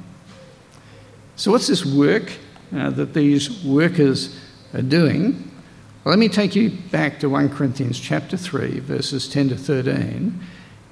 So, 1.36 1.52
what's 1.52 1.66
this 1.66 1.84
work 1.84 2.32
uh, 2.74 2.90
that 2.90 3.14
these 3.14 3.62
workers 3.64 4.38
are 4.74 4.82
doing? 4.82 5.50
Well, 6.04 6.12
let 6.12 6.18
me 6.18 6.28
take 6.28 6.56
you 6.56 6.70
back 6.70 7.20
to 7.20 7.28
1 7.28 7.50
Corinthians 7.50 7.98
chapter 7.98 8.36
3, 8.36 8.80
verses 8.80 9.28
10 9.28 9.50
to 9.50 9.56
13, 9.56 10.40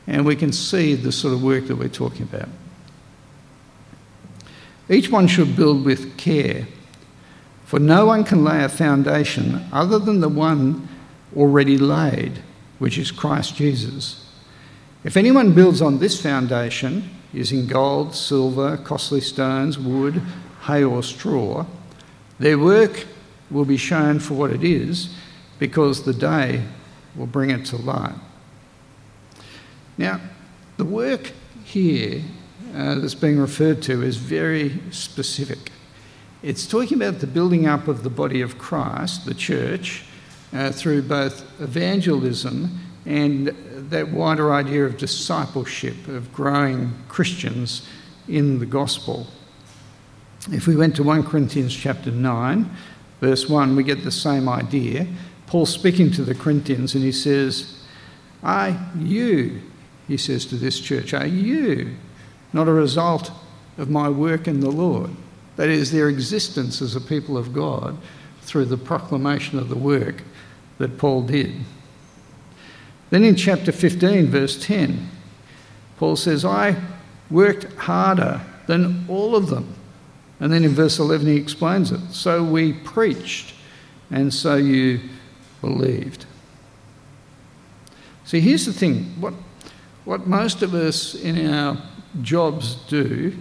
and 0.06 0.26
we 0.26 0.36
can 0.36 0.52
see 0.52 0.94
the 0.94 1.12
sort 1.12 1.34
of 1.34 1.42
work 1.42 1.66
that 1.68 1.76
we're 1.76 1.88
talking 1.88 2.22
about. 2.22 2.48
Each 4.88 5.08
one 5.08 5.28
should 5.28 5.56
build 5.56 5.84
with 5.84 6.16
care, 6.16 6.66
for 7.64 7.78
no 7.78 8.06
one 8.06 8.24
can 8.24 8.44
lay 8.44 8.62
a 8.62 8.68
foundation 8.68 9.64
other 9.72 9.98
than 9.98 10.20
the 10.20 10.28
one 10.28 10.88
already 11.36 11.78
laid, 11.78 12.42
which 12.78 12.98
is 12.98 13.10
Christ 13.10 13.56
Jesus. 13.56 14.28
If 15.04 15.16
anyone 15.16 15.54
builds 15.54 15.80
on 15.80 15.98
this 15.98 16.20
foundation 16.20 17.08
using 17.34 17.66
gold, 17.66 18.14
silver, 18.14 18.76
costly 18.78 19.20
stones, 19.20 19.78
wood, 19.78 20.22
hay, 20.62 20.84
or 20.84 21.02
straw, 21.02 21.66
their 22.38 22.58
work 22.58 23.06
will 23.50 23.64
be 23.64 23.76
shown 23.76 24.18
for 24.20 24.34
what 24.34 24.50
it 24.50 24.62
is 24.62 25.14
because 25.58 26.04
the 26.04 26.14
day 26.14 26.62
will 27.16 27.26
bring 27.26 27.50
it 27.50 27.64
to 27.66 27.76
light. 27.76 28.14
Now, 29.98 30.20
the 30.76 30.84
work 30.84 31.32
here 31.64 32.22
uh, 32.74 32.96
that's 32.96 33.14
being 33.14 33.38
referred 33.38 33.82
to 33.82 34.02
is 34.02 34.16
very 34.16 34.80
specific. 34.90 35.70
It's 36.42 36.66
talking 36.66 37.00
about 37.00 37.20
the 37.20 37.26
building 37.26 37.66
up 37.66 37.88
of 37.88 38.02
the 38.02 38.10
body 38.10 38.42
of 38.42 38.58
Christ, 38.58 39.24
the 39.24 39.34
church, 39.34 40.04
uh, 40.52 40.70
through 40.70 41.02
both 41.02 41.42
evangelism 41.60 42.78
and 43.06 43.48
that 43.90 44.08
wider 44.08 44.52
idea 44.52 44.84
of 44.84 44.96
discipleship, 44.96 46.08
of 46.08 46.32
growing 46.32 46.92
Christians 47.08 47.86
in 48.28 48.58
the 48.58 48.66
gospel. 48.66 49.26
If 50.50 50.66
we 50.66 50.76
went 50.76 50.96
to 50.96 51.02
1 51.02 51.24
Corinthians 51.24 51.74
chapter 51.74 52.10
9, 52.10 52.70
verse 53.20 53.48
1, 53.48 53.76
we 53.76 53.82
get 53.82 54.04
the 54.04 54.10
same 54.10 54.48
idea. 54.48 55.06
Paul 55.46 55.66
speaking 55.66 56.10
to 56.12 56.22
the 56.22 56.34
Corinthians, 56.34 56.94
and 56.94 57.04
he 57.04 57.12
says, 57.12 57.82
Are 58.42 58.78
you, 58.98 59.60
he 60.08 60.16
says 60.16 60.46
to 60.46 60.56
this 60.56 60.80
church, 60.80 61.14
are 61.14 61.26
you 61.26 61.94
not 62.52 62.68
a 62.68 62.72
result 62.72 63.30
of 63.78 63.90
my 63.90 64.08
work 64.08 64.48
in 64.48 64.60
the 64.60 64.70
Lord? 64.70 65.10
That 65.56 65.68
is, 65.68 65.92
their 65.92 66.08
existence 66.08 66.82
as 66.82 66.96
a 66.96 67.00
people 67.00 67.36
of 67.36 67.52
God 67.52 67.96
through 68.42 68.66
the 68.66 68.76
proclamation 68.76 69.58
of 69.58 69.68
the 69.68 69.78
work 69.78 70.22
that 70.78 70.98
Paul 70.98 71.22
did. 71.22 71.54
Then 73.10 73.24
in 73.24 73.36
chapter 73.36 73.72
15, 73.72 74.26
verse 74.26 74.62
10, 74.64 75.08
Paul 75.98 76.16
says, 76.16 76.44
I 76.44 76.76
worked 77.30 77.64
harder 77.74 78.40
than 78.66 79.04
all 79.08 79.36
of 79.36 79.48
them 79.48 79.74
and 80.40 80.52
then 80.52 80.64
in 80.64 80.72
verse 80.72 80.98
11, 80.98 81.26
he 81.26 81.36
explains 81.36 81.92
it. 81.92 82.00
So 82.10 82.42
we 82.42 82.72
preached, 82.72 83.54
and 84.10 84.32
so 84.32 84.56
you 84.56 85.00
believed. 85.60 86.26
See, 88.24 88.40
here's 88.40 88.66
the 88.66 88.72
thing 88.72 89.04
what, 89.20 89.34
what 90.04 90.26
most 90.26 90.62
of 90.62 90.74
us 90.74 91.14
in 91.14 91.50
our 91.50 91.78
jobs 92.22 92.74
do 92.88 93.36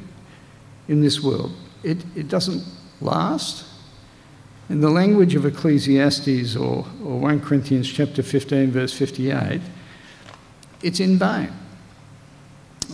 in 0.88 1.02
this 1.02 1.22
world, 1.22 1.52
it, 1.84 1.98
it 2.16 2.28
doesn't 2.28 2.64
last. 3.02 3.66
In 4.70 4.80
the 4.80 4.90
language 4.90 5.36
of 5.36 5.46
Ecclesiastes 5.46 6.56
or, 6.56 6.86
or 7.04 7.20
1 7.20 7.42
Corinthians 7.42 7.92
chapter 7.92 8.24
15, 8.24 8.72
verse 8.72 8.94
58, 8.94 9.62
it's 10.82 11.00
in 11.00 11.18
vain. 11.18 11.52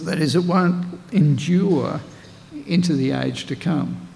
That 0.01 0.19
is, 0.19 0.35
it 0.35 0.45
won't 0.45 0.85
endure 1.11 2.01
into 2.65 2.93
the 2.93 3.11
age 3.11 3.45
to 3.47 3.55
come. 3.55 4.07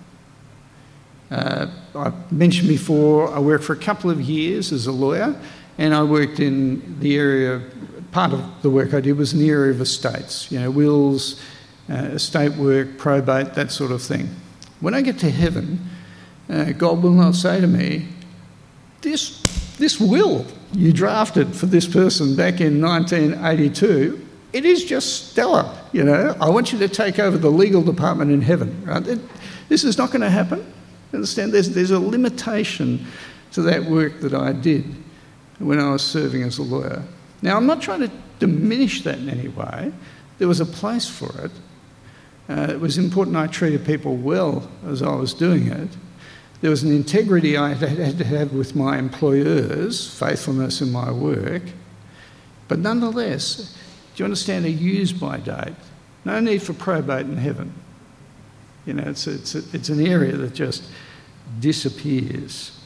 Uh, 1.30 1.68
I 1.96 2.12
mentioned 2.32 2.70
before, 2.70 3.34
I 3.34 3.40
worked 3.40 3.64
for 3.64 3.74
a 3.74 3.78
couple 3.78 4.10
of 4.10 4.22
years 4.22 4.72
as 4.72 4.88
a 4.88 4.92
lawyer, 4.92 5.40
and 5.78 5.94
I 5.94 6.04
worked 6.04 6.40
in 6.40 7.00
the 7.00 7.18
area, 7.18 7.62
part 8.12 8.34
of 8.34 8.62
the 8.62 8.70
work 8.70 8.94
I 8.94 9.02
did 9.02 9.18
was 9.18 9.34
in 9.34 9.40
the 9.40 9.50
area 9.50 9.72
of 9.72 9.82
estates, 9.82 10.52
you 10.52 10.60
know, 10.60 10.72
wills, 10.72 11.40
uh, 11.90 11.94
estate 11.94 12.54
work, 12.54 12.98
probate, 12.98 13.54
that 13.54 13.72
sort 13.72 13.92
of 13.92 14.02
thing. 14.02 14.30
When 14.80 14.94
I 14.94 15.02
get 15.02 15.20
to 15.20 15.30
heaven, 15.30 15.80
uh, 16.50 16.72
God 16.74 17.02
will 17.02 17.12
not 17.12 17.36
say 17.36 17.60
to 17.62 17.68
me, 17.68 18.08
this, 19.02 19.42
this 19.78 20.00
will 20.00 20.46
you 20.74 20.94
drafted 20.94 21.56
for 21.56 21.66
this 21.66 21.88
person 21.88 22.36
back 22.36 22.62
in 22.62 22.82
1982 22.82 24.24
it 24.54 24.66
is 24.66 24.86
just 24.86 25.32
stellar. 25.32 25.70
You 25.92 26.04
know, 26.04 26.38
I 26.40 26.48
want 26.50 26.72
you 26.72 26.80
to 26.80 26.88
take 26.88 27.18
over 27.18 27.38
the 27.38 27.50
legal 27.50 27.82
department 27.82 28.32
in 28.32 28.42
heaven. 28.42 28.86
Right? 28.86 29.06
It, 29.06 29.20
this 29.68 29.84
is 29.84 29.98
not 29.98 30.12
going 30.12 30.22
to 30.22 30.30
happen. 30.30 30.72
Understand? 31.12 31.52
There's, 31.52 31.72
there's 31.72 31.92
a 31.92 32.00
limitation 32.00 33.06
to 33.54 33.64
that 33.64 33.84
work 33.84 34.22
that 34.22 34.34
I 34.34 34.54
did 34.54 34.86
when 35.58 35.80
I 35.80 35.92
was 35.92 36.04
serving 36.04 36.44
as 36.44 36.60
a 36.60 36.64
lawyer. 36.64 37.04
Now, 37.42 37.58
I'm 37.58 37.66
not 37.66 37.82
trying 37.82 38.02
to 38.02 38.12
diminish 38.40 39.02
that 39.04 39.18
in 39.18 39.30
any 39.30 39.48
way. 39.48 39.92
There 40.38 40.48
was 40.48 40.60
a 40.60 40.66
place 40.66 41.08
for 41.08 41.30
it. 41.44 41.52
Uh, 42.50 42.68
it 42.70 42.80
was 42.80 42.98
important 42.98 43.36
I 43.38 43.48
treated 43.48 43.86
people 43.86 44.18
well 44.18 44.70
as 44.86 45.02
I 45.02 45.16
was 45.16 45.34
doing 45.34 45.68
it. 45.68 45.90
There 46.64 46.70
was 46.70 46.84
an 46.84 46.96
integrity 46.96 47.58
I 47.58 47.74
had 47.74 48.18
to 48.20 48.24
have 48.24 48.54
with 48.54 48.74
my 48.74 48.98
employers, 48.98 50.18
faithfulness 50.18 50.80
in 50.80 50.94
my 50.94 51.12
work. 51.12 51.64
But 52.70 52.80
nonetheless, 52.80 53.78
do 54.16 54.22
you 54.24 54.24
understand 54.24 54.64
a 54.64 54.70
use 54.70 55.12
by 55.12 55.40
date? 55.40 55.76
No 56.24 56.40
need 56.40 56.64
for 56.64 56.72
probate 56.72 57.26
in 57.26 57.36
heaven. 57.36 57.74
You 58.86 58.94
know, 58.94 59.04
it's, 59.04 59.28
it's, 59.28 59.56
it's 59.56 59.90
an 59.90 60.08
area 60.08 60.38
that 60.38 60.54
just 60.54 60.86
disappears. 61.60 62.80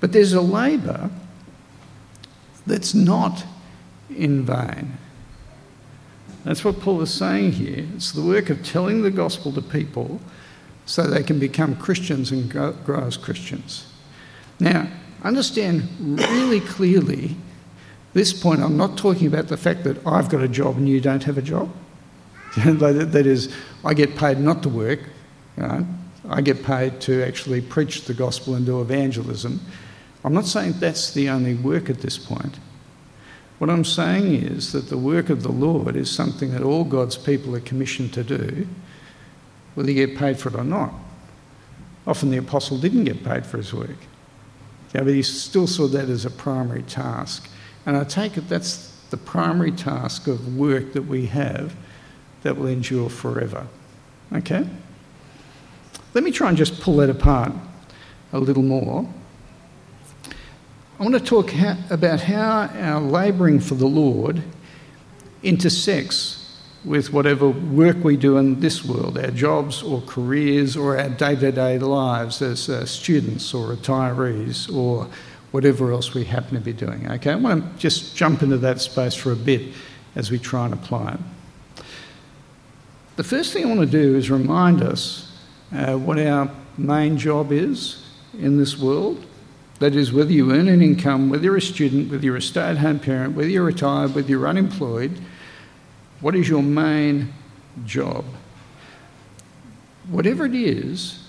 But 0.00 0.12
there's 0.12 0.32
a 0.32 0.40
labour 0.40 1.10
that's 2.66 2.94
not 2.94 3.44
in 4.08 4.46
vain. 4.46 4.96
That's 6.44 6.64
what 6.64 6.80
Paul 6.80 7.02
is 7.02 7.12
saying 7.12 7.52
here. 7.52 7.86
It's 7.96 8.12
the 8.12 8.22
work 8.22 8.48
of 8.48 8.64
telling 8.64 9.02
the 9.02 9.10
gospel 9.10 9.52
to 9.52 9.60
people 9.60 10.22
so 10.86 11.02
they 11.02 11.22
can 11.22 11.38
become 11.38 11.76
Christians 11.76 12.30
and 12.30 12.50
grow, 12.50 13.04
as 13.04 13.16
Christians. 13.16 13.86
Now, 14.60 14.88
understand 15.22 15.88
really 15.98 16.60
clearly 16.60 17.36
this 18.12 18.32
point, 18.32 18.62
I'm 18.62 18.76
not 18.76 18.96
talking 18.96 19.26
about 19.26 19.48
the 19.48 19.56
fact 19.56 19.84
that 19.84 20.06
I've 20.06 20.28
got 20.28 20.42
a 20.42 20.48
job 20.48 20.76
and 20.76 20.88
you 20.88 21.00
don't 21.00 21.24
have 21.24 21.36
a 21.36 21.42
job. 21.42 21.70
that 22.56 23.26
is, 23.26 23.52
I 23.84 23.94
get 23.94 24.16
paid 24.16 24.38
not 24.38 24.62
to 24.62 24.68
work. 24.68 25.00
I 25.58 26.40
get 26.40 26.62
paid 26.62 27.00
to 27.02 27.24
actually 27.24 27.60
preach 27.60 28.04
the 28.04 28.14
gospel 28.14 28.54
and 28.54 28.64
do 28.64 28.80
evangelism. 28.80 29.60
I'm 30.24 30.32
not 30.32 30.46
saying 30.46 30.74
that's 30.78 31.12
the 31.12 31.28
only 31.28 31.54
work 31.54 31.90
at 31.90 32.00
this 32.00 32.16
point. 32.16 32.58
What 33.58 33.70
I'm 33.70 33.84
saying 33.84 34.34
is 34.34 34.72
that 34.72 34.88
the 34.88 34.98
work 34.98 35.28
of 35.30 35.42
the 35.42 35.52
Lord 35.52 35.96
is 35.96 36.10
something 36.10 36.52
that 36.52 36.62
all 36.62 36.84
God's 36.84 37.16
people 37.16 37.54
are 37.54 37.60
commissioned 37.60 38.12
to 38.14 38.24
do, 38.24 38.66
whether 39.74 39.90
you 39.90 40.06
get 40.06 40.16
paid 40.16 40.38
for 40.38 40.48
it 40.48 40.54
or 40.54 40.64
not. 40.64 40.92
Often 42.06 42.30
the 42.30 42.36
apostle 42.38 42.78
didn't 42.78 43.04
get 43.04 43.24
paid 43.24 43.46
for 43.46 43.56
his 43.56 43.72
work, 43.72 43.96
yeah, 44.94 45.02
but 45.02 45.14
he 45.14 45.22
still 45.22 45.66
saw 45.66 45.86
that 45.88 46.08
as 46.08 46.24
a 46.24 46.30
primary 46.30 46.82
task. 46.82 47.48
And 47.86 47.96
I 47.96 48.04
take 48.04 48.36
it 48.36 48.48
that's 48.48 48.94
the 49.10 49.16
primary 49.16 49.72
task 49.72 50.26
of 50.26 50.56
work 50.56 50.92
that 50.92 51.02
we 51.02 51.26
have 51.26 51.74
that 52.42 52.56
will 52.56 52.66
endure 52.66 53.08
forever. 53.08 53.66
Okay? 54.32 54.66
Let 56.14 56.24
me 56.24 56.30
try 56.30 56.48
and 56.48 56.56
just 56.56 56.80
pull 56.80 56.96
that 56.98 57.10
apart 57.10 57.52
a 58.32 58.38
little 58.38 58.62
more. 58.62 59.08
I 60.98 61.02
want 61.02 61.14
to 61.14 61.20
talk 61.20 61.52
about 61.90 62.20
how 62.20 62.68
our 62.72 63.00
labouring 63.00 63.58
for 63.58 63.74
the 63.74 63.86
Lord 63.86 64.42
intersects 65.42 66.43
with 66.84 67.12
whatever 67.12 67.48
work 67.48 68.04
we 68.04 68.16
do 68.16 68.36
in 68.36 68.60
this 68.60 68.84
world, 68.84 69.16
our 69.16 69.30
jobs 69.30 69.82
or 69.82 70.02
careers 70.02 70.76
or 70.76 70.98
our 70.98 71.08
day 71.08 71.34
to 71.34 71.50
day 71.50 71.78
lives 71.78 72.42
as 72.42 72.68
uh, 72.68 72.84
students 72.84 73.54
or 73.54 73.74
retirees 73.74 74.72
or 74.74 75.08
whatever 75.50 75.92
else 75.92 76.14
we 76.14 76.24
happen 76.24 76.54
to 76.54 76.60
be 76.60 76.72
doing. 76.72 77.10
Okay, 77.10 77.30
I 77.30 77.36
want 77.36 77.74
to 77.74 77.78
just 77.78 78.16
jump 78.16 78.42
into 78.42 78.58
that 78.58 78.80
space 78.80 79.14
for 79.14 79.32
a 79.32 79.36
bit 79.36 79.72
as 80.14 80.30
we 80.30 80.38
try 80.38 80.66
and 80.66 80.74
apply 80.74 81.12
it. 81.12 81.20
The 83.16 83.24
first 83.24 83.52
thing 83.52 83.64
I 83.64 83.68
want 83.68 83.80
to 83.80 83.86
do 83.86 84.16
is 84.16 84.30
remind 84.30 84.82
us 84.82 85.32
uh, 85.72 85.96
what 85.96 86.18
our 86.18 86.50
main 86.76 87.16
job 87.16 87.52
is 87.52 88.04
in 88.38 88.58
this 88.58 88.76
world. 88.76 89.24
That 89.78 89.94
is, 89.94 90.12
whether 90.12 90.32
you 90.32 90.52
earn 90.52 90.68
an 90.68 90.82
income, 90.82 91.30
whether 91.30 91.44
you're 91.44 91.56
a 91.56 91.62
student, 91.62 92.10
whether 92.10 92.24
you're 92.24 92.36
a 92.36 92.42
stay 92.42 92.62
at 92.62 92.78
home 92.78 92.98
parent, 92.98 93.34
whether 93.34 93.48
you're 93.48 93.64
retired, 93.64 94.14
whether 94.14 94.28
you're 94.28 94.46
unemployed, 94.46 95.20
what 96.24 96.34
is 96.34 96.48
your 96.48 96.62
main 96.62 97.30
job? 97.84 98.24
Whatever 100.08 100.46
it 100.46 100.54
is, 100.54 101.22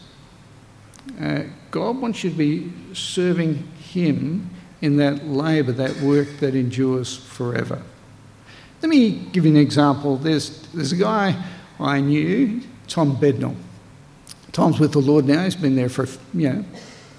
uh, 1.20 1.42
God 1.70 1.98
wants 1.98 2.24
you 2.24 2.30
to 2.30 2.36
be 2.38 2.72
serving 2.94 3.56
him 3.78 4.50
in 4.80 4.96
that 4.96 5.25
labour, 5.25 5.74
that 5.74 5.98
work 5.98 6.30
that 6.40 6.56
endures 6.56 7.14
forever. 7.14 7.82
Let 8.82 8.88
me 8.88 9.28
give 9.34 9.44
you 9.44 9.52
an 9.52 9.58
example. 9.58 10.16
There's, 10.16 10.62
there's 10.68 10.94
a 10.94 10.96
guy 10.96 11.44
I 11.78 12.00
knew, 12.00 12.62
Tom 12.88 13.18
Bednall. 13.18 13.58
Tom's 14.54 14.80
with 14.80 14.94
the 14.94 15.00
Lord 15.00 15.25
now. 15.25 15.44
He's 15.44 15.58
been 15.58 15.75
there 15.75 15.90
for, 15.90 16.08
you 16.34 16.54
know, 16.54 16.66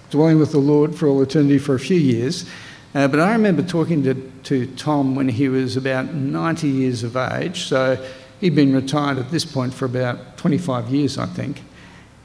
dwelling 0.08 0.38
with 0.38 0.52
the 0.52 0.60
Lord 0.60 0.94
for 0.94 1.08
all 1.08 1.20
eternity 1.20 1.58
for 1.58 1.74
a 1.74 1.80
few 1.80 1.98
years. 1.98 2.48
Uh, 2.96 3.06
but 3.06 3.20
I 3.20 3.32
remember 3.32 3.60
talking 3.60 4.02
to, 4.04 4.14
to 4.44 4.66
Tom 4.76 5.14
when 5.14 5.28
he 5.28 5.50
was 5.50 5.76
about 5.76 6.14
90 6.14 6.66
years 6.66 7.02
of 7.02 7.14
age. 7.14 7.64
So 7.64 8.02
he'd 8.40 8.54
been 8.54 8.74
retired 8.74 9.18
at 9.18 9.30
this 9.30 9.44
point 9.44 9.74
for 9.74 9.84
about 9.84 10.38
25 10.38 10.88
years, 10.88 11.18
I 11.18 11.26
think. 11.26 11.60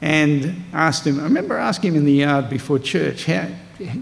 And 0.00 0.64
asked 0.72 1.06
him, 1.06 1.20
I 1.20 1.24
remember 1.24 1.58
asking 1.58 1.90
him 1.90 1.96
in 1.98 2.04
the 2.06 2.12
yard 2.12 2.48
before 2.48 2.78
church, 2.78 3.26
how, 3.26 3.48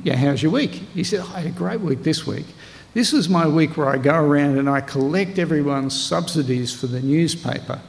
yeah, 0.05 0.15
how's 0.15 0.45
your 0.45 0.53
week? 0.53 0.71
He 0.71 1.03
said, 1.03 1.25
oh, 1.25 1.33
I 1.35 1.41
had 1.41 1.47
a 1.49 1.57
great 1.57 1.81
week 1.81 2.05
this 2.05 2.25
week. 2.25 2.47
This 2.95 3.13
is 3.13 3.29
my 3.29 3.49
week 3.49 3.77
where 3.77 3.89
I 3.89 3.99
go 3.99 4.15
around 4.15 4.57
and 4.57 4.71
I 4.71 4.81
collect 4.81 5.41
everyone's 5.41 6.01
subsidies 6.01 6.73
for 6.73 6.87
the 6.87 7.01
newspaper. 7.01 7.81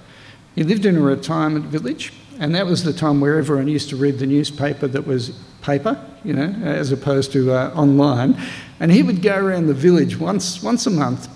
He 0.56 0.64
lived 0.64 0.88
in 0.88 0.98
a 0.98 1.02
retirement 1.02 1.66
village, 1.66 2.14
and 2.42 2.56
that 2.56 2.66
was 2.66 2.84
the 2.84 2.92
time 2.92 3.22
where 3.22 3.38
everyone 3.38 3.68
used 3.68 3.90
to 3.90 3.96
read 3.96 4.18
the 4.18 4.26
newspaper 4.26 4.88
that 4.88 5.06
was 5.06 5.30
paper, 5.62 5.96
you 6.24 6.34
know, 6.34 6.52
as 6.64 6.92
opposed 6.92 7.32
to 7.34 7.52
uh, 7.52 7.72
online. 7.76 8.36
And 8.80 8.92
he 8.92 9.04
would 9.04 9.22
go 9.22 9.38
around 9.38 9.68
the 9.68 9.76
village 9.76 10.18
once, 10.18 10.64
once 10.64 10.88
a 10.88 10.90
month 10.90 11.30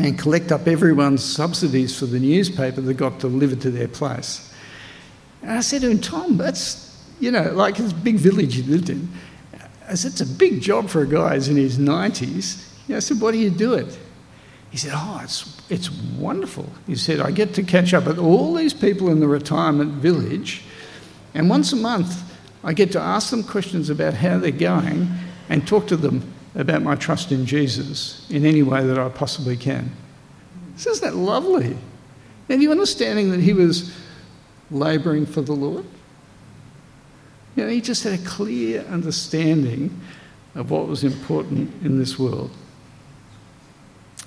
and 0.00 0.18
collect 0.18 0.50
up 0.50 0.66
everyone's 0.66 1.22
subsidies 1.22 1.96
for 1.96 2.06
the 2.06 2.18
newspaper 2.18 2.80
that 2.80 2.94
got 2.94 3.20
delivered 3.20 3.60
to 3.60 3.70
their 3.70 3.86
place. 3.86 4.52
And 5.42 5.52
I 5.52 5.60
said 5.60 5.82
to 5.82 5.90
him, 5.90 6.00
Tom, 6.00 6.36
that's, 6.36 7.00
you 7.20 7.30
know, 7.30 7.52
like 7.52 7.76
this 7.76 7.92
big 7.92 8.16
village 8.16 8.56
he 8.56 8.62
lived 8.62 8.90
in. 8.90 9.08
I 9.88 9.94
said, 9.94 10.10
it's 10.10 10.20
a 10.20 10.26
big 10.26 10.60
job 10.60 10.88
for 10.88 11.02
a 11.02 11.06
guy 11.06 11.36
who's 11.36 11.46
in 11.46 11.56
his 11.56 11.78
90s. 11.78 12.66
I 12.92 12.98
said, 12.98 13.20
what 13.20 13.30
do 13.30 13.38
you 13.38 13.50
do 13.50 13.74
it? 13.74 13.96
He 14.70 14.76
said, 14.76 14.92
oh, 14.94 15.20
it's, 15.22 15.60
it's 15.70 15.90
wonderful. 15.90 16.70
He 16.86 16.94
said, 16.94 17.20
I 17.20 17.30
get 17.30 17.54
to 17.54 17.62
catch 17.62 17.94
up 17.94 18.06
with 18.06 18.18
all 18.18 18.54
these 18.54 18.74
people 18.74 19.10
in 19.10 19.20
the 19.20 19.28
retirement 19.28 19.92
village, 19.92 20.62
and 21.34 21.48
once 21.48 21.72
a 21.72 21.76
month 21.76 22.22
I 22.62 22.72
get 22.72 22.92
to 22.92 23.00
ask 23.00 23.30
them 23.30 23.44
questions 23.44 23.88
about 23.88 24.14
how 24.14 24.38
they're 24.38 24.50
going 24.50 25.08
and 25.48 25.66
talk 25.66 25.86
to 25.88 25.96
them 25.96 26.32
about 26.54 26.82
my 26.82 26.96
trust 26.96 27.32
in 27.32 27.46
Jesus 27.46 28.28
in 28.30 28.44
any 28.44 28.62
way 28.62 28.84
that 28.84 28.98
I 28.98 29.08
possibly 29.08 29.56
can. 29.56 29.92
Isn't 30.76 31.00
that 31.00 31.14
lovely? 31.14 31.76
And 32.48 32.62
you 32.62 32.70
understanding 32.70 33.30
that 33.30 33.40
he 33.40 33.52
was 33.52 33.94
labouring 34.70 35.26
for 35.26 35.40
the 35.40 35.52
Lord? 35.52 35.84
You 37.56 37.64
know, 37.64 37.70
he 37.70 37.80
just 37.80 38.04
had 38.04 38.18
a 38.18 38.22
clear 38.24 38.82
understanding 38.82 40.00
of 40.54 40.70
what 40.70 40.88
was 40.88 41.04
important 41.04 41.72
in 41.82 41.98
this 41.98 42.18
world. 42.18 42.50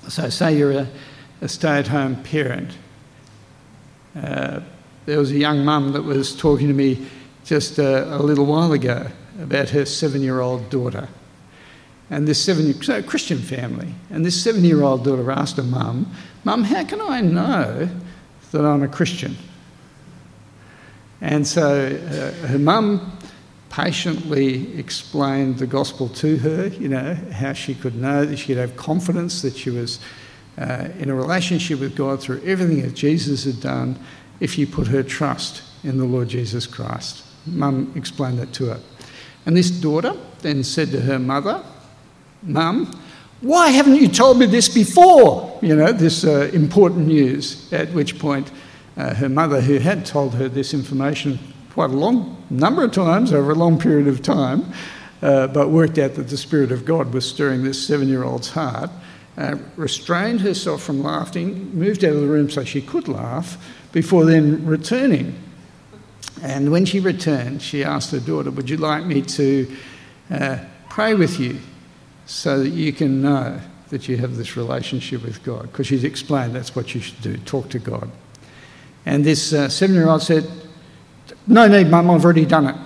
So, 0.08 0.28
say 0.28 0.56
you're 0.56 0.72
a, 0.72 0.88
a 1.40 1.48
stay 1.48 1.78
at 1.78 1.88
home 1.88 2.22
parent. 2.22 2.76
Uh, 4.16 4.60
there 5.06 5.18
was 5.18 5.30
a 5.30 5.38
young 5.38 5.64
mum 5.64 5.92
that 5.92 6.02
was 6.02 6.36
talking 6.36 6.68
to 6.68 6.74
me 6.74 7.06
just 7.44 7.78
a, 7.78 8.14
a 8.16 8.20
little 8.22 8.46
while 8.46 8.72
ago 8.72 9.06
about 9.40 9.70
her 9.70 9.84
seven 9.84 10.22
year 10.22 10.40
old 10.40 10.70
daughter. 10.70 11.08
And 12.10 12.28
this 12.28 12.44
seven 12.44 12.80
so 12.82 13.02
Christian 13.02 13.38
family. 13.38 13.94
And 14.10 14.24
this 14.24 14.42
seven 14.42 14.64
year 14.64 14.82
old 14.82 15.04
daughter 15.04 15.30
asked 15.30 15.56
her 15.56 15.62
mum, 15.62 16.12
Mum, 16.44 16.64
how 16.64 16.84
can 16.84 17.00
I 17.00 17.20
know 17.20 17.88
that 18.50 18.64
I'm 18.64 18.82
a 18.82 18.88
Christian? 18.88 19.36
And 21.20 21.46
so 21.46 21.86
uh, 21.86 22.46
her 22.48 22.58
mum 22.58 23.16
patiently 23.72 24.78
explained 24.78 25.56
the 25.58 25.66
gospel 25.66 26.06
to 26.10 26.36
her, 26.36 26.66
you 26.66 26.88
know, 26.88 27.14
how 27.32 27.54
she 27.54 27.74
could 27.74 27.96
know 27.96 28.24
that 28.26 28.36
she'd 28.36 28.58
have 28.58 28.76
confidence 28.76 29.40
that 29.40 29.56
she 29.56 29.70
was 29.70 29.98
uh, 30.58 30.88
in 30.98 31.08
a 31.08 31.14
relationship 31.14 31.80
with 31.80 31.96
God 31.96 32.20
through 32.20 32.42
everything 32.44 32.82
that 32.82 32.94
Jesus 32.94 33.44
had 33.44 33.60
done 33.60 33.98
if 34.40 34.58
you 34.58 34.66
put 34.66 34.88
her 34.88 35.02
trust 35.02 35.62
in 35.82 35.96
the 35.96 36.04
Lord 36.04 36.28
Jesus 36.28 36.66
Christ. 36.66 37.24
Mum 37.46 37.90
explained 37.96 38.38
that 38.38 38.52
to 38.52 38.66
her. 38.66 38.80
And 39.46 39.56
this 39.56 39.70
daughter 39.70 40.14
then 40.40 40.62
said 40.62 40.90
to 40.90 41.00
her 41.00 41.18
mother, 41.18 41.64
Mum, 42.42 43.00
why 43.40 43.70
haven't 43.70 43.96
you 43.96 44.08
told 44.08 44.38
me 44.38 44.44
this 44.44 44.68
before? 44.68 45.58
You 45.62 45.76
know, 45.76 45.92
this 45.92 46.24
uh, 46.24 46.50
important 46.52 47.06
news. 47.06 47.72
At 47.72 47.90
which 47.92 48.18
point, 48.18 48.52
uh, 48.98 49.14
her 49.14 49.30
mother, 49.30 49.62
who 49.62 49.78
had 49.78 50.04
told 50.04 50.34
her 50.34 50.48
this 50.48 50.74
information 50.74 51.38
quite 51.72 51.88
a 51.88 51.94
long 51.94 52.36
number 52.50 52.84
of 52.84 52.92
times 52.92 53.32
over 53.32 53.52
a 53.52 53.54
long 53.54 53.78
period 53.78 54.06
of 54.06 54.20
time, 54.20 54.62
uh, 55.22 55.46
but 55.46 55.70
worked 55.70 55.96
out 55.96 56.14
that 56.14 56.28
the 56.28 56.36
Spirit 56.36 56.70
of 56.70 56.84
God 56.84 57.14
was 57.14 57.26
stirring 57.26 57.64
this 57.64 57.82
seven 57.86 58.08
year 58.08 58.24
old's 58.24 58.50
heart, 58.50 58.90
uh, 59.38 59.56
restrained 59.76 60.42
herself 60.42 60.82
from 60.82 61.02
laughing, 61.02 61.74
moved 61.74 62.04
out 62.04 62.12
of 62.12 62.20
the 62.20 62.26
room 62.26 62.50
so 62.50 62.62
she 62.62 62.82
could 62.82 63.08
laugh, 63.08 63.56
before 63.90 64.26
then 64.26 64.66
returning. 64.66 65.34
And 66.42 66.70
when 66.70 66.84
she 66.84 67.00
returned, 67.00 67.62
she 67.62 67.82
asked 67.82 68.10
her 68.10 68.20
daughter, 68.20 68.50
Would 68.50 68.68
you 68.68 68.76
like 68.76 69.06
me 69.06 69.22
to 69.22 69.76
uh, 70.30 70.58
pray 70.90 71.14
with 71.14 71.40
you 71.40 71.58
so 72.26 72.62
that 72.62 72.70
you 72.70 72.92
can 72.92 73.22
know 73.22 73.58
that 73.88 74.08
you 74.08 74.18
have 74.18 74.36
this 74.36 74.58
relationship 74.58 75.22
with 75.24 75.42
God? 75.42 75.62
Because 75.72 75.86
she's 75.86 76.04
explained 76.04 76.54
that's 76.54 76.76
what 76.76 76.94
you 76.94 77.00
should 77.00 77.22
do 77.22 77.38
talk 77.38 77.70
to 77.70 77.78
God. 77.78 78.10
And 79.06 79.24
this 79.24 79.54
uh, 79.54 79.70
seven 79.70 79.96
year 79.96 80.08
old 80.08 80.20
said, 80.20 80.46
no 81.46 81.66
need, 81.66 81.88
Mum, 81.88 82.10
I've 82.10 82.24
already 82.24 82.46
done 82.46 82.66
it. 82.68 82.76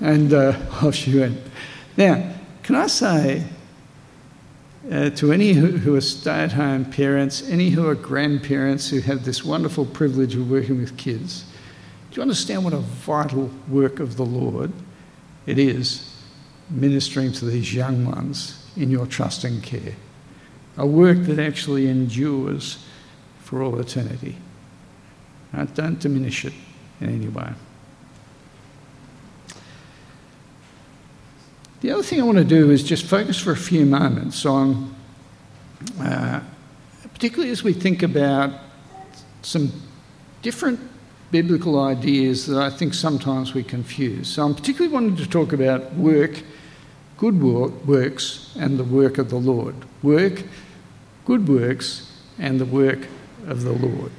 And 0.00 0.32
uh, 0.32 0.58
off 0.82 0.94
she 0.94 1.18
went. 1.18 1.38
Now, 1.96 2.32
can 2.62 2.74
I 2.74 2.86
say 2.86 3.44
uh, 4.90 5.10
to 5.10 5.32
any 5.32 5.52
who, 5.52 5.66
who 5.66 5.94
are 5.94 6.00
stay 6.00 6.40
at 6.44 6.52
home 6.52 6.84
parents, 6.84 7.48
any 7.48 7.70
who 7.70 7.86
are 7.86 7.94
grandparents 7.94 8.88
who 8.88 9.00
have 9.00 9.24
this 9.24 9.44
wonderful 9.44 9.86
privilege 9.86 10.34
of 10.34 10.50
working 10.50 10.78
with 10.78 10.96
kids, 10.96 11.44
do 12.10 12.16
you 12.16 12.22
understand 12.22 12.64
what 12.64 12.72
a 12.72 12.78
vital 12.78 13.50
work 13.68 14.00
of 14.00 14.16
the 14.16 14.24
Lord 14.24 14.72
it 15.46 15.58
is 15.58 16.06
ministering 16.68 17.32
to 17.32 17.44
these 17.44 17.74
young 17.74 18.04
ones 18.04 18.70
in 18.76 18.90
your 18.90 19.06
trust 19.06 19.44
and 19.44 19.62
care? 19.62 19.94
A 20.76 20.86
work 20.86 21.18
that 21.18 21.38
actually 21.38 21.88
endures 21.88 22.84
for 23.42 23.62
all 23.62 23.78
eternity. 23.78 24.36
Right? 25.52 25.72
Don't 25.74 25.98
diminish 25.98 26.44
it 26.44 26.52
in 27.00 27.10
any 27.10 27.28
way. 27.28 27.52
The 31.80 31.90
other 31.90 32.02
thing 32.02 32.20
I 32.20 32.24
want 32.24 32.36
to 32.36 32.44
do 32.44 32.70
is 32.70 32.82
just 32.82 33.06
focus 33.06 33.38
for 33.38 33.52
a 33.52 33.56
few 33.56 33.86
moments 33.86 34.44
on, 34.44 34.94
uh, 35.98 36.40
particularly 37.14 37.50
as 37.50 37.62
we 37.62 37.72
think 37.72 38.02
about 38.02 38.52
some 39.40 39.72
different 40.42 40.78
biblical 41.30 41.80
ideas 41.82 42.46
that 42.46 42.58
I 42.58 42.68
think 42.68 42.92
sometimes 42.92 43.54
we 43.54 43.62
confuse. 43.62 44.28
So 44.28 44.44
I'm 44.44 44.54
particularly 44.54 44.92
wanting 44.92 45.16
to 45.16 45.26
talk 45.26 45.54
about 45.54 45.94
work, 45.94 46.42
good 47.16 47.42
work, 47.42 47.86
works, 47.86 48.54
and 48.58 48.78
the 48.78 48.84
work 48.84 49.16
of 49.16 49.30
the 49.30 49.38
Lord. 49.38 49.74
Work, 50.02 50.42
good 51.24 51.48
works, 51.48 52.12
and 52.38 52.60
the 52.60 52.66
work 52.66 53.06
of 53.46 53.62
the 53.62 53.72
Lord. 53.72 54.12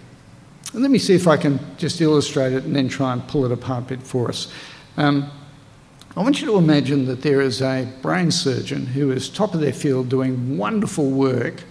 And 0.74 0.82
let 0.82 0.89
me 0.89 0.97
see 0.97 1.13
if 1.13 1.28
I 1.28 1.38
can 1.38 1.60
just 1.78 2.02
illustrate 2.02 2.54
it 2.54 2.63
and 2.63 2.76
then 2.76 2.88
try 2.88 3.13
and 3.13 3.28
pull 3.28 3.45
it 3.45 3.52
apart 3.52 3.84
a 3.84 3.88
bit 3.88 4.02
for 4.02 4.30
us. 4.30 4.52
Um, 4.97 5.30
I 6.15 6.21
want 6.21 6.41
you 6.41 6.47
to 6.47 6.58
imagine 6.58 7.06
that 7.06 7.21
there 7.21 7.39
is 7.39 7.62
a 7.62 7.88
brain 8.02 8.32
surgeon 8.32 8.86
who 8.86 9.12
is 9.12 9.30
top 9.30 9.54
of 9.54 9.62
their 9.62 9.71
field 9.71 10.10
doing 10.10 10.58
wonderful 10.58 11.10
work 11.10 11.63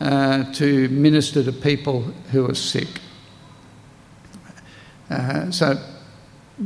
uh, 0.00 0.52
to 0.54 0.88
minister 0.88 1.44
to 1.44 1.52
people 1.52 2.02
who 2.32 2.50
are 2.50 2.54
sick. 2.54 2.88
Uh, 5.08 5.52
so, 5.52 5.80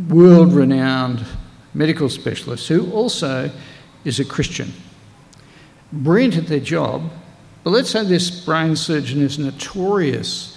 world 0.08 0.54
renowned 0.54 1.22
medical 1.74 2.08
specialist 2.08 2.68
who 2.68 2.90
also 2.90 3.50
is 4.06 4.18
a 4.18 4.24
Christian. 4.24 4.72
Brilliant 5.92 6.38
at 6.38 6.46
their 6.46 6.58
job, 6.58 7.10
but 7.64 7.70
let's 7.70 7.90
say 7.90 8.02
this 8.02 8.30
brain 8.30 8.76
surgeon 8.76 9.20
is 9.20 9.38
notorious 9.38 10.56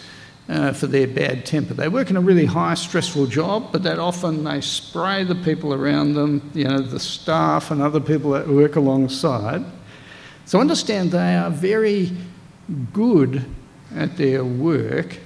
uh, 0.50 0.74
for 0.74 0.88
their 0.88 1.08
bad 1.08 1.46
temper. 1.46 1.74
They 1.74 1.88
work 1.88 2.10
in 2.10 2.18
a 2.18 2.22
really 2.22 2.46
high, 2.46 2.74
stressful 2.74 3.28
job, 3.28 3.72
but 3.72 3.84
that 3.84 4.00
often 4.00 4.44
they 4.44 4.62
spray 4.62 5.24
the 5.24 5.36
people 5.36 5.74
around 5.74 6.14
them, 6.14 6.52
you 6.54 6.66
know, 6.66 6.82
the 6.82 7.00
staff 7.00 7.72
and 7.72 7.82
other 7.82 8.00
people 8.00 8.32
that 8.32 8.48
work 8.48 8.76
alongside. 8.76 9.64
So 10.46 10.60
understand 10.60 11.12
they 11.12 11.36
are 11.36 11.50
very 11.50 12.12
good 12.92 13.46
at 13.96 14.18
their 14.18 14.44
work, 14.44 15.18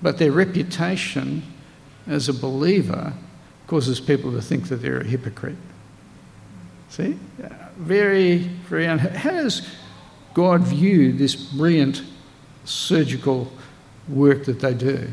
but 0.00 0.18
their 0.18 0.32
reputation 0.32 1.42
as 2.06 2.28
a 2.28 2.32
believer 2.34 3.12
causes 3.66 4.00
people 4.00 4.32
to 4.32 4.42
think 4.42 4.68
that 4.68 4.76
they're 4.76 5.00
a 5.00 5.04
hypocrite. 5.04 5.56
See? 6.88 7.18
Very, 7.76 8.38
very. 8.68 8.86
Un- 8.86 8.98
How 8.98 9.30
does 9.30 9.66
God 10.34 10.62
view 10.62 11.12
this 11.12 11.34
brilliant 11.34 12.02
surgical 12.64 13.52
work 14.08 14.44
that 14.44 14.60
they 14.60 14.74
do. 14.74 15.08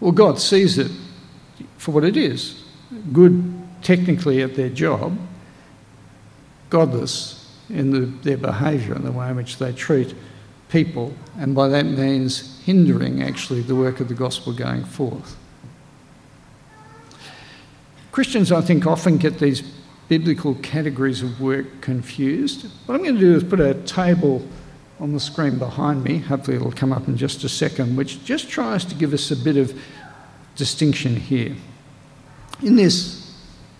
Well, 0.00 0.12
God 0.12 0.38
sees 0.40 0.78
it 0.78 0.90
for 1.78 1.92
what 1.92 2.04
it 2.04 2.16
is 2.16 2.64
good 3.12 3.52
technically 3.82 4.42
at 4.42 4.54
their 4.54 4.68
job, 4.68 5.16
godless 6.70 7.40
in 7.68 7.90
the, 7.90 8.00
their 8.00 8.36
behaviour 8.36 8.94
and 8.94 9.04
the 9.04 9.12
way 9.12 9.28
in 9.28 9.36
which 9.36 9.58
they 9.58 9.72
treat 9.72 10.14
people, 10.68 11.14
and 11.38 11.54
by 11.54 11.68
that 11.68 11.84
means 11.84 12.60
hindering 12.64 13.22
actually 13.22 13.60
the 13.62 13.74
work 13.74 14.00
of 14.00 14.08
the 14.08 14.14
gospel 14.14 14.52
going 14.52 14.84
forth. 14.84 15.36
Christians, 18.10 18.52
I 18.52 18.60
think, 18.60 18.86
often 18.86 19.18
get 19.18 19.38
these 19.38 19.62
biblical 20.08 20.54
categories 20.56 21.22
of 21.22 21.40
work 21.40 21.80
confused. 21.80 22.66
What 22.86 22.94
I'm 22.94 23.02
going 23.02 23.14
to 23.14 23.20
do 23.20 23.34
is 23.34 23.44
put 23.44 23.60
a 23.60 23.74
table 23.84 24.46
on 25.04 25.12
the 25.12 25.20
screen 25.20 25.58
behind 25.58 26.02
me. 26.02 26.16
Hopefully, 26.16 26.56
it'll 26.56 26.72
come 26.72 26.90
up 26.90 27.06
in 27.08 27.14
just 27.14 27.44
a 27.44 27.48
second, 27.48 27.94
which 27.94 28.24
just 28.24 28.48
tries 28.48 28.86
to 28.86 28.94
give 28.94 29.12
us 29.12 29.30
a 29.30 29.36
bit 29.36 29.58
of 29.58 29.78
distinction 30.56 31.14
here. 31.14 31.54
In 32.62 32.76
this 32.76 33.30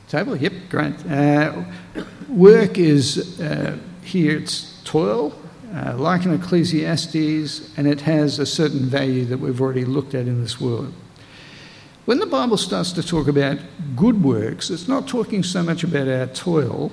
table, 0.06 0.37
yep, 0.37 0.52
great. 0.68 0.94
Uh, 1.06 1.64
work 2.28 2.76
is 2.76 3.40
uh, 3.40 3.78
here, 4.02 4.37
it's 4.37 4.78
toil, 4.84 5.34
uh, 5.74 5.96
like 5.96 6.26
in 6.26 6.34
Ecclesiastes, 6.34 7.74
and 7.78 7.87
it 7.87 8.02
has 8.02 8.38
a 8.38 8.44
certain 8.44 8.84
value 8.84 9.24
that 9.24 9.38
we've 9.38 9.62
already 9.62 9.87
looked 9.87 10.14
at 10.14 10.26
in 10.26 10.42
this 10.42 10.60
world. 10.60 10.92
When 12.04 12.18
the 12.18 12.26
Bible 12.26 12.58
starts 12.58 12.92
to 12.92 13.02
talk 13.02 13.28
about 13.28 13.56
good 13.96 14.22
works, 14.22 14.68
it's 14.68 14.88
not 14.88 15.08
talking 15.08 15.42
so 15.42 15.62
much 15.62 15.84
about 15.84 16.06
our 16.06 16.26
toil 16.26 16.92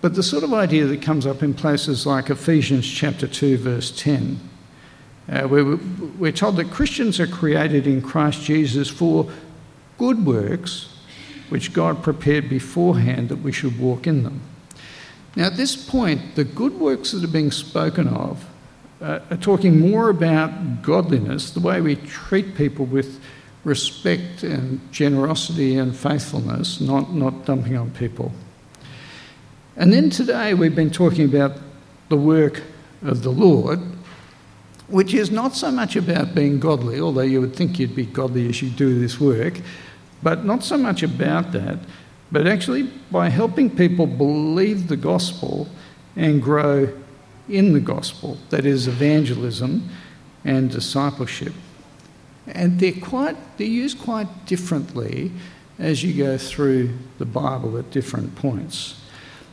but 0.00 0.14
the 0.14 0.22
sort 0.22 0.44
of 0.44 0.54
idea 0.54 0.86
that 0.86 1.02
comes 1.02 1.26
up 1.26 1.42
in 1.42 1.52
places 1.52 2.06
like 2.06 2.30
Ephesians 2.30 2.88
chapter 2.88 3.26
2, 3.26 3.58
verse 3.58 3.90
10, 3.90 4.40
uh, 5.28 5.42
where 5.42 5.76
we're 6.18 6.32
told 6.32 6.56
that 6.56 6.70
Christians 6.70 7.20
are 7.20 7.26
created 7.26 7.86
in 7.86 8.00
Christ 8.00 8.42
Jesus 8.42 8.88
for 8.88 9.30
good 9.98 10.24
works, 10.24 10.88
which 11.50 11.72
God 11.72 12.02
prepared 12.02 12.48
beforehand 12.48 13.28
that 13.28 13.42
we 13.42 13.52
should 13.52 13.78
walk 13.78 14.06
in 14.06 14.22
them. 14.22 14.40
Now, 15.36 15.46
at 15.46 15.56
this 15.56 15.76
point, 15.76 16.34
the 16.34 16.44
good 16.44 16.80
works 16.80 17.12
that 17.12 17.22
are 17.22 17.28
being 17.28 17.50
spoken 17.50 18.08
of 18.08 18.44
uh, 19.00 19.20
are 19.30 19.36
talking 19.36 19.78
more 19.78 20.08
about 20.08 20.82
godliness, 20.82 21.50
the 21.50 21.60
way 21.60 21.80
we 21.80 21.96
treat 21.96 22.54
people 22.54 22.86
with 22.86 23.20
respect 23.64 24.42
and 24.42 24.80
generosity 24.92 25.76
and 25.76 25.94
faithfulness, 25.94 26.80
not, 26.80 27.12
not 27.12 27.44
dumping 27.44 27.76
on 27.76 27.90
people. 27.90 28.32
And 29.76 29.92
then 29.92 30.10
today 30.10 30.54
we've 30.54 30.74
been 30.74 30.90
talking 30.90 31.24
about 31.24 31.52
the 32.08 32.16
work 32.16 32.62
of 33.02 33.22
the 33.22 33.30
Lord, 33.30 33.80
which 34.88 35.14
is 35.14 35.30
not 35.30 35.54
so 35.54 35.70
much 35.70 35.96
about 35.96 36.34
being 36.34 36.58
godly, 36.58 37.00
although 37.00 37.20
you 37.22 37.40
would 37.40 37.54
think 37.54 37.78
you'd 37.78 37.94
be 37.94 38.06
godly 38.06 38.48
as 38.48 38.60
you 38.60 38.70
do 38.70 38.98
this 38.98 39.20
work, 39.20 39.60
but 40.22 40.44
not 40.44 40.64
so 40.64 40.76
much 40.76 41.02
about 41.02 41.52
that, 41.52 41.78
but 42.32 42.46
actually 42.46 42.90
by 43.10 43.28
helping 43.28 43.74
people 43.74 44.06
believe 44.06 44.88
the 44.88 44.96
gospel 44.96 45.68
and 46.16 46.42
grow 46.42 46.92
in 47.48 47.72
the 47.72 47.80
gospel, 47.80 48.38
that 48.50 48.66
is, 48.66 48.86
evangelism 48.88 49.88
and 50.44 50.70
discipleship. 50.70 51.52
And 52.46 52.80
they're 52.80 52.92
quite 52.92 53.36
they're 53.58 53.66
used 53.66 54.00
quite 54.00 54.46
differently 54.46 55.30
as 55.78 56.02
you 56.02 56.12
go 56.12 56.36
through 56.36 56.90
the 57.18 57.24
Bible 57.24 57.78
at 57.78 57.90
different 57.90 58.34
points. 58.34 59.00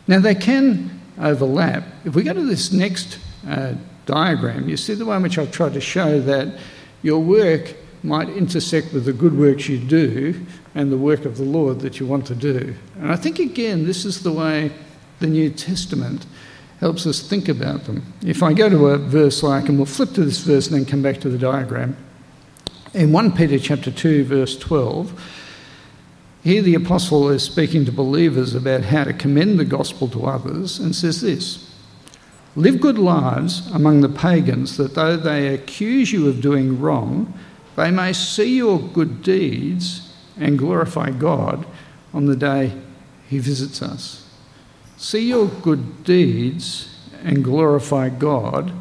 Now, 0.07 0.19
they 0.19 0.35
can 0.35 1.01
overlap. 1.19 1.83
If 2.05 2.15
we 2.15 2.23
go 2.23 2.33
to 2.33 2.45
this 2.45 2.71
next 2.71 3.19
uh, 3.47 3.73
diagram, 4.05 4.69
you 4.69 4.77
see 4.77 4.93
the 4.93 5.05
one 5.05 5.21
which 5.21 5.37
I've 5.37 5.51
tried 5.51 5.73
to 5.73 5.81
show 5.81 6.19
that 6.21 6.59
your 7.01 7.19
work 7.19 7.75
might 8.03 8.29
intersect 8.29 8.93
with 8.93 9.05
the 9.05 9.13
good 9.13 9.37
works 9.37 9.67
you 9.67 9.77
do 9.77 10.45
and 10.75 10.91
the 10.91 10.97
work 10.97 11.25
of 11.25 11.37
the 11.37 11.43
Lord 11.43 11.79
that 11.81 11.99
you 11.99 12.05
want 12.05 12.25
to 12.27 12.35
do. 12.35 12.75
And 12.95 13.11
I 13.11 13.15
think, 13.15 13.39
again, 13.39 13.85
this 13.85 14.05
is 14.05 14.23
the 14.23 14.31
way 14.31 14.71
the 15.19 15.27
New 15.27 15.49
Testament 15.49 16.25
helps 16.79 17.07
us 17.07 17.21
think 17.21 17.49
about 17.49 17.85
them. 17.85 18.13
If 18.21 18.43
I 18.43 18.53
go 18.53 18.69
to 18.69 18.87
a 18.87 18.97
verse 18.97 19.41
like, 19.41 19.67
and 19.67 19.77
we'll 19.77 19.87
flip 19.87 20.13
to 20.13 20.23
this 20.23 20.39
verse 20.39 20.67
and 20.67 20.75
then 20.75 20.85
come 20.85 21.01
back 21.01 21.19
to 21.21 21.29
the 21.29 21.37
diagram. 21.37 21.97
In 22.93 23.11
1 23.11 23.31
Peter 23.33 23.59
chapter 23.59 23.91
2, 23.91 24.25
verse 24.25 24.57
12, 24.57 25.36
here, 26.47 26.61
the 26.61 26.75
apostle 26.75 27.27
is 27.27 27.43
speaking 27.43 27.83
to 27.83 27.91
believers 27.91 28.55
about 28.55 28.85
how 28.85 29.03
to 29.03 29.11
commend 29.11 29.59
the 29.59 29.65
gospel 29.65 30.07
to 30.07 30.25
others 30.25 30.79
and 30.79 30.95
says 30.95 31.19
this 31.19 31.69
Live 32.55 32.79
good 32.79 32.97
lives 32.97 33.69
among 33.71 33.99
the 33.99 34.07
pagans, 34.07 34.77
that 34.77 34.95
though 34.95 35.17
they 35.17 35.49
accuse 35.53 36.13
you 36.13 36.29
of 36.29 36.39
doing 36.39 36.79
wrong, 36.79 37.37
they 37.75 37.91
may 37.91 38.13
see 38.13 38.55
your 38.55 38.79
good 38.79 39.21
deeds 39.23 40.13
and 40.37 40.57
glorify 40.57 41.11
God 41.11 41.65
on 42.13 42.27
the 42.27 42.35
day 42.37 42.71
he 43.27 43.39
visits 43.39 43.81
us. 43.81 44.25
See 44.95 45.27
your 45.27 45.47
good 45.47 46.05
deeds 46.05 46.97
and 47.25 47.43
glorify 47.43 48.07
God 48.07 48.71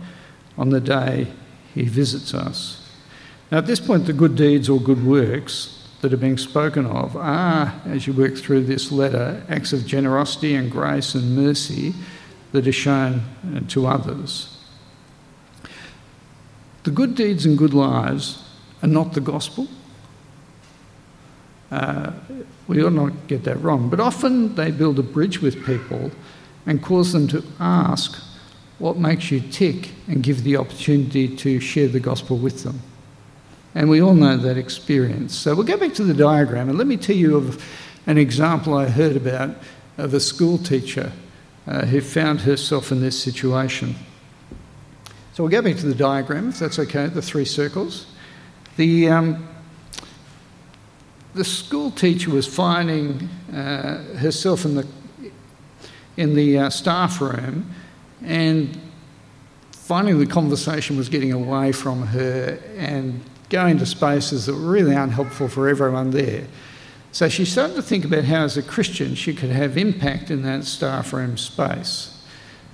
on 0.57 0.71
the 0.71 0.81
day 0.81 1.27
he 1.75 1.83
visits 1.83 2.33
us. 2.33 2.89
Now, 3.51 3.59
at 3.59 3.67
this 3.67 3.81
point, 3.81 4.07
the 4.07 4.13
good 4.13 4.37
deeds 4.37 4.69
or 4.69 4.81
good 4.81 5.05
works 5.05 5.86
that 6.07 6.13
are 6.13 6.19
being 6.19 6.39
spoken 6.39 6.87
of 6.87 7.17
are, 7.17 7.75
as 7.85 8.07
you 8.07 8.13
work 8.13 8.37
through 8.37 8.63
this 8.63 8.93
letter, 8.93 9.43
acts 9.49 9.73
of 9.73 9.85
generosity 9.85 10.55
and 10.55 10.71
grace 10.71 11.17
and 11.17 11.35
mercy 11.35 11.93
that 12.53 12.65
are 12.65 12.71
shown 12.71 13.23
uh, 13.53 13.59
to 13.67 13.89
others. 13.89 14.57
The 16.85 16.93
good 16.93 17.17
deeds 17.17 17.45
and 17.45 17.59
good 17.59 17.75
lives 17.75 18.49
are 18.85 18.89
not 18.89 19.15
the 19.15 19.21
gospel. 19.21 19.67
Uh, 21.73 22.13
we 22.69 22.85
ought 22.85 22.93
not 22.93 23.27
get 23.27 23.43
that 23.43 23.61
wrong, 23.61 23.91
but 23.91 23.99
often 23.99 24.55
they 24.55 24.71
build 24.71 25.01
a 25.01 25.03
bridge 25.03 25.43
with 25.43 25.67
people 25.67 26.13
and 26.67 26.81
cause 26.81 27.13
them 27.13 27.27
to 27.27 27.43
ask 27.59 28.17
what 28.79 28.97
makes 28.97 29.33
you 29.33 29.41
tick 29.41 29.91
and 30.07 30.23
give 30.23 30.45
the 30.45 30.57
opportunity 30.57 31.35
to 31.35 31.59
share 31.59 31.89
the 31.89 31.99
gospel 31.99 32.39
with 32.39 32.63
them. 32.63 32.81
And 33.77 33.91
we 33.91 34.01
all 34.01 34.15
know 34.15 34.39
that 34.39 34.57
experience. 34.57 35.37
So 35.37 35.55
we'll 35.55 35.67
go 35.67 35.77
back 35.77 35.93
to 35.97 36.03
the 36.03 36.15
diagram 36.15 36.71
and 36.71 36.79
let 36.79 36.87
me 36.87 36.97
tell 36.97 37.15
you 37.15 37.37
of 37.37 37.63
an 38.07 38.17
example 38.17 38.73
I 38.73 38.89
heard 38.89 39.17
about 39.17 39.51
of 39.99 40.15
a 40.15 40.21
school 40.21 40.57
teacher 40.57 41.13
uh, 41.67 41.85
who 41.85 42.01
found 42.01 42.41
herself 42.41 42.91
in 42.91 43.03
this 43.03 43.23
situation. 43.23 43.95
So 45.35 45.43
we'll 45.43 45.53
go 45.53 45.61
back 45.61 45.77
to 45.77 45.87
the 45.87 45.95
diagram, 45.95 46.49
if 46.49 46.59
that's 46.59 46.79
okay, 46.79 47.09
the 47.09 47.21
three 47.21 47.45
circles. 47.45 48.07
The, 48.79 49.11
um, 49.11 49.47
the 51.35 51.45
school 51.45 51.91
teacher 51.91 52.31
was 52.31 52.47
finding 52.47 53.29
uh, 53.53 54.03
herself 54.17 54.65
in 54.65 54.77
the, 54.77 54.89
in 56.17 56.35
the 56.35 56.61
uh, 56.61 56.71
staff 56.71 57.21
room 57.21 57.75
and 58.23 58.81
finding 59.71 60.19
the 60.19 60.27
conversation 60.27 60.97
was 60.97 61.11
getting 61.11 61.35
away 61.35 61.73
from 61.73 62.07
her 62.07 62.59
and 62.79 63.21
going 63.49 63.79
to 63.79 63.87
spaces 63.87 64.47
that 64.47 64.55
were 64.55 64.61
really 64.61 64.95
unhelpful 64.95 65.49
for 65.49 65.69
everyone 65.69 66.11
there. 66.11 66.47
So 67.13 67.29
she 67.29 67.45
started 67.45 67.77
to 67.77 67.83
think 67.83 68.05
about 68.05 68.25
how, 68.25 68.45
as 68.45 68.57
a 68.57 68.63
Christian, 68.63 69.15
she 69.15 69.35
could 69.35 69.51
have 69.51 69.79
impact 69.79 70.31
in 70.31 70.43
that 70.43 70.65
staff 70.65 71.13
room 71.13 71.39
space. 71.39 72.13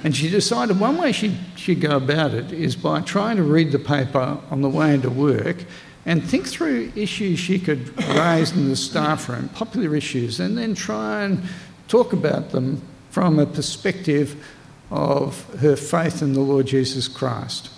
And 0.02 0.16
she 0.16 0.28
decided 0.28 0.80
one 0.80 0.98
way 0.98 1.12
she, 1.12 1.36
she'd 1.54 1.80
go 1.80 1.96
about 1.96 2.34
it 2.34 2.52
is 2.52 2.74
by 2.74 3.02
trying 3.02 3.36
to 3.36 3.44
read 3.44 3.70
the 3.70 3.78
paper 3.78 4.40
on 4.50 4.60
the 4.60 4.68
way 4.68 4.94
into 4.94 5.10
work 5.10 5.64
and 6.04 6.24
think 6.24 6.48
through 6.48 6.90
issues 6.96 7.38
she 7.38 7.58
could 7.58 7.96
raise 8.08 8.50
in 8.50 8.68
the 8.68 8.74
staff 8.74 9.28
room, 9.28 9.48
popular 9.50 9.94
issues, 9.94 10.40
and 10.40 10.58
then 10.58 10.74
try 10.74 11.22
and 11.22 11.40
talk 11.86 12.12
about 12.12 12.50
them 12.50 12.82
from 13.10 13.38
a 13.38 13.46
perspective 13.46 14.44
of 14.90 15.48
her 15.60 15.76
faith 15.76 16.20
in 16.20 16.32
the 16.32 16.40
Lord 16.40 16.66
Jesus 16.66 17.06
Christ. 17.06 17.70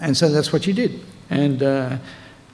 And 0.00 0.16
so 0.16 0.28
that's 0.30 0.52
what 0.52 0.64
she 0.64 0.72
did. 0.72 1.00
And 1.30 1.62
uh, 1.62 1.98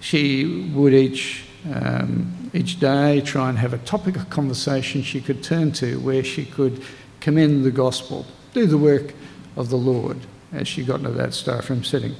she 0.01 0.71
would 0.75 0.93
each, 0.93 1.45
um, 1.73 2.51
each 2.53 2.81
day 2.81 3.21
try 3.21 3.49
and 3.49 3.59
have 3.59 3.73
a 3.73 3.79
topic 3.79 4.17
of 4.17 4.29
conversation 4.31 5.03
she 5.03 5.21
could 5.21 5.43
turn 5.43 5.73
to 5.73 5.99
where 6.01 6.25
she 6.25 6.45
could 6.45 6.83
commend 7.21 7.65
the 7.65 7.71
gospel, 7.71 8.27
do 8.53 8.67
the 8.67 8.79
work 8.79 9.15
of 9.57 9.71
the 9.71 9.77
Lord 9.77 10.19
as 10.53 10.69
she 10.69 10.85
got 10.85 11.01
into 11.01 11.11
that 11.13 11.35
staff 11.35 11.71
room 11.71 11.85
setting. 11.85 12.15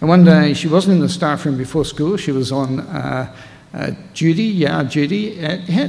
And 0.00 0.08
one 0.08 0.24
day 0.24 0.54
she 0.54 0.68
wasn't 0.68 0.96
in 0.96 1.00
the 1.00 1.08
staff 1.08 1.46
room 1.46 1.56
before 1.56 1.84
school, 1.84 2.16
she 2.16 2.32
was 2.32 2.52
on 2.52 2.80
uh, 2.80 3.34
uh, 3.72 3.90
duty, 4.12 4.44
yard 4.44 4.90
duty. 4.90 5.40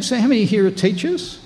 So, 0.01 0.17
how 0.17 0.27
many 0.27 0.45
here 0.45 0.65
are 0.65 0.71
teachers? 0.71 1.39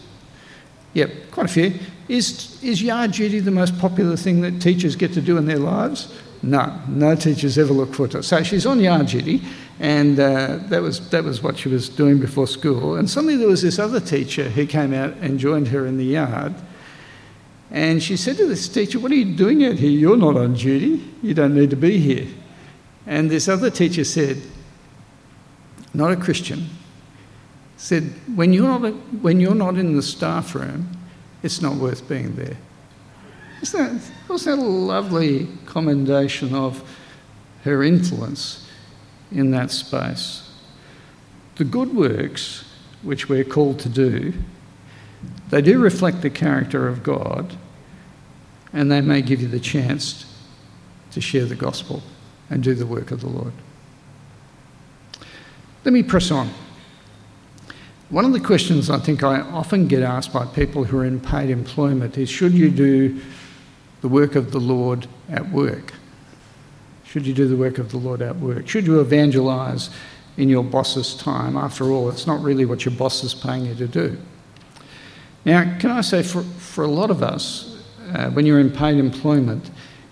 Yep, 0.93 1.31
quite 1.31 1.45
a 1.45 1.49
few. 1.49 1.73
Is, 2.07 2.61
is 2.63 2.81
yard 2.81 3.11
duty 3.11 3.39
the 3.39 3.51
most 3.51 3.77
popular 3.79 4.15
thing 4.15 4.41
that 4.41 4.61
teachers 4.61 4.95
get 4.95 5.13
to 5.13 5.21
do 5.21 5.37
in 5.37 5.45
their 5.45 5.59
lives? 5.59 6.13
No, 6.41 6.79
no 6.87 7.15
teachers 7.15 7.57
ever 7.57 7.73
look 7.73 7.93
for 7.93 8.07
her. 8.07 8.21
So 8.21 8.43
she's 8.43 8.65
on 8.65 8.79
yard 8.79 9.07
duty, 9.07 9.41
and 9.79 10.19
uh, 10.19 10.57
that, 10.67 10.81
was, 10.81 11.09
that 11.09 11.23
was 11.23 11.43
what 11.43 11.57
she 11.57 11.69
was 11.69 11.89
doing 11.89 12.19
before 12.19 12.47
school. 12.47 12.95
And 12.95 13.09
suddenly 13.09 13.35
there 13.35 13.47
was 13.47 13.61
this 13.61 13.77
other 13.77 13.99
teacher 13.99 14.49
who 14.49 14.65
came 14.65 14.93
out 14.93 15.13
and 15.17 15.37
joined 15.37 15.67
her 15.69 15.85
in 15.85 15.97
the 15.97 16.05
yard. 16.05 16.55
And 17.71 18.01
she 18.01 18.17
said 18.17 18.37
to 18.37 18.47
this 18.47 18.67
teacher, 18.67 18.99
What 18.99 19.11
are 19.11 19.15
you 19.15 19.35
doing 19.35 19.65
out 19.65 19.75
here? 19.75 19.89
You're 19.89 20.17
not 20.17 20.37
on 20.37 20.53
duty. 20.53 21.07
You 21.21 21.33
don't 21.33 21.53
need 21.53 21.69
to 21.69 21.75
be 21.75 21.97
here. 21.97 22.27
And 23.05 23.29
this 23.29 23.47
other 23.47 23.69
teacher 23.69 24.03
said, 24.03 24.41
Not 25.93 26.11
a 26.11 26.15
Christian, 26.15 26.69
said, 27.77 28.03
When 28.35 28.53
you're 28.53 28.79
not, 28.79 28.93
when 29.21 29.39
you're 29.39 29.55
not 29.55 29.75
in 29.75 29.95
the 29.95 30.01
staff 30.01 30.55
room, 30.55 30.89
it's 31.43 31.61
not 31.61 31.75
worth 31.75 32.07
being 32.07 32.35
there. 32.35 32.57
Isn't 33.61 34.01
that, 34.01 34.11
wasn't 34.29 34.59
that 34.59 34.65
a 34.65 34.67
lovely 34.67 35.47
commendation 35.65 36.53
of 36.53 36.83
her 37.63 37.83
influence? 37.83 38.69
in 39.31 39.51
that 39.51 39.71
space. 39.71 40.49
The 41.55 41.63
good 41.63 41.95
works, 41.95 42.65
which 43.01 43.29
we're 43.29 43.43
called 43.43 43.79
to 43.79 43.89
do, 43.89 44.33
they 45.49 45.61
do 45.61 45.79
reflect 45.79 46.21
the 46.21 46.29
character 46.29 46.87
of 46.87 47.03
God, 47.03 47.57
and 48.71 48.91
they 48.91 49.01
may 49.01 49.21
give 49.21 49.41
you 49.41 49.47
the 49.47 49.59
chance 49.59 50.25
to 51.11 51.21
share 51.21 51.45
the 51.45 51.55
gospel 51.55 52.03
and 52.49 52.63
do 52.63 52.73
the 52.73 52.85
work 52.85 53.11
of 53.11 53.21
the 53.21 53.27
Lord. 53.27 53.53
Let 55.83 55.93
me 55.93 56.03
press 56.03 56.31
on. 56.31 56.49
One 58.09 58.25
of 58.25 58.33
the 58.33 58.39
questions 58.39 58.89
I 58.89 58.97
think 58.97 59.23
I 59.23 59.41
often 59.41 59.87
get 59.87 60.01
asked 60.01 60.33
by 60.33 60.45
people 60.45 60.83
who 60.83 60.97
are 60.99 61.05
in 61.05 61.19
paid 61.19 61.49
employment 61.49 62.17
is 62.17 62.29
should 62.29 62.53
you 62.53 62.69
do 62.69 63.21
the 64.01 64.07
work 64.07 64.35
of 64.35 64.51
the 64.51 64.59
Lord 64.59 65.07
at 65.29 65.49
work? 65.49 65.93
Should 67.05 67.25
you 67.25 67.33
do 67.33 67.47
the 67.47 67.57
work 67.57 67.79
of 67.79 67.91
the 67.91 67.97
Lord 67.97 68.21
at 68.21 68.35
work? 68.37 68.67
Should 68.67 68.85
you 68.85 68.99
evangelize 68.99 69.89
in 70.37 70.47
your 70.47 70.63
boss's 70.63 71.15
time? 71.15 71.57
After 71.57 71.85
all, 71.91 72.09
it's 72.09 72.27
not 72.27 72.41
really 72.41 72.65
what 72.65 72.85
your 72.85 72.93
boss 72.93 73.23
is 73.23 73.33
paying 73.33 73.65
you 73.65 73.75
to 73.75 73.87
do. 73.87 74.17
Now, 75.45 75.77
can 75.79 75.89
I 75.91 76.01
say 76.01 76.21
for, 76.21 76.43
for 76.43 76.83
a 76.83 76.87
lot 76.87 77.09
of 77.09 77.23
us, 77.23 77.81
uh, 78.13 78.29
when 78.31 78.45
you're 78.45 78.59
in 78.59 78.71
paid 78.71 78.97
employment, 78.97 79.71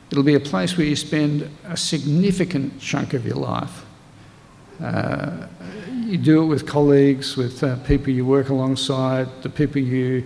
it'll 0.09 0.23
be 0.23 0.35
a 0.35 0.39
place 0.39 0.77
where 0.77 0.87
you 0.87 0.95
spend 0.95 1.49
a 1.65 1.77
significant 1.77 2.79
chunk 2.79 3.13
of 3.13 3.25
your 3.25 3.35
life. 3.35 3.85
Uh, 4.81 5.47
you 6.05 6.17
do 6.17 6.43
it 6.43 6.45
with 6.45 6.65
colleagues, 6.65 7.35
with 7.35 7.63
uh, 7.63 7.75
people 7.77 8.13
you 8.13 8.25
work 8.25 8.49
alongside, 8.49 9.27
the 9.43 9.49
people 9.49 9.81
you 9.81 10.25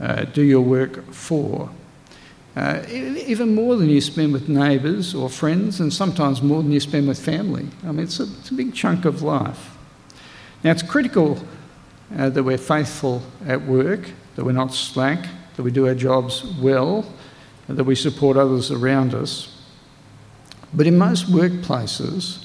uh, 0.00 0.24
do 0.24 0.42
your 0.42 0.60
work 0.60 1.12
for. 1.12 1.70
Uh, 2.54 2.82
even 2.90 3.54
more 3.54 3.76
than 3.76 3.88
you 3.88 4.00
spend 4.00 4.32
with 4.32 4.48
neighbours 4.48 5.14
or 5.14 5.30
friends, 5.30 5.80
and 5.80 5.92
sometimes 5.92 6.42
more 6.42 6.62
than 6.62 6.70
you 6.70 6.80
spend 6.80 7.08
with 7.08 7.18
family. 7.18 7.66
I 7.82 7.92
mean, 7.92 8.00
it's 8.00 8.20
a, 8.20 8.24
it's 8.24 8.50
a 8.50 8.54
big 8.54 8.74
chunk 8.74 9.06
of 9.06 9.22
life. 9.22 9.76
Now, 10.62 10.72
it's 10.72 10.82
critical 10.82 11.38
uh, 12.18 12.28
that 12.28 12.42
we're 12.42 12.58
faithful 12.58 13.22
at 13.46 13.62
work, 13.62 14.10
that 14.36 14.44
we're 14.44 14.52
not 14.52 14.74
slack, 14.74 15.26
that 15.56 15.62
we 15.62 15.70
do 15.70 15.86
our 15.86 15.94
jobs 15.94 16.44
well, 16.60 17.06
that 17.68 17.84
we 17.84 17.94
support 17.94 18.36
others 18.36 18.70
around 18.70 19.14
us. 19.14 19.56
But 20.74 20.86
in 20.86 20.98
most 20.98 21.26
workplaces, 21.26 22.44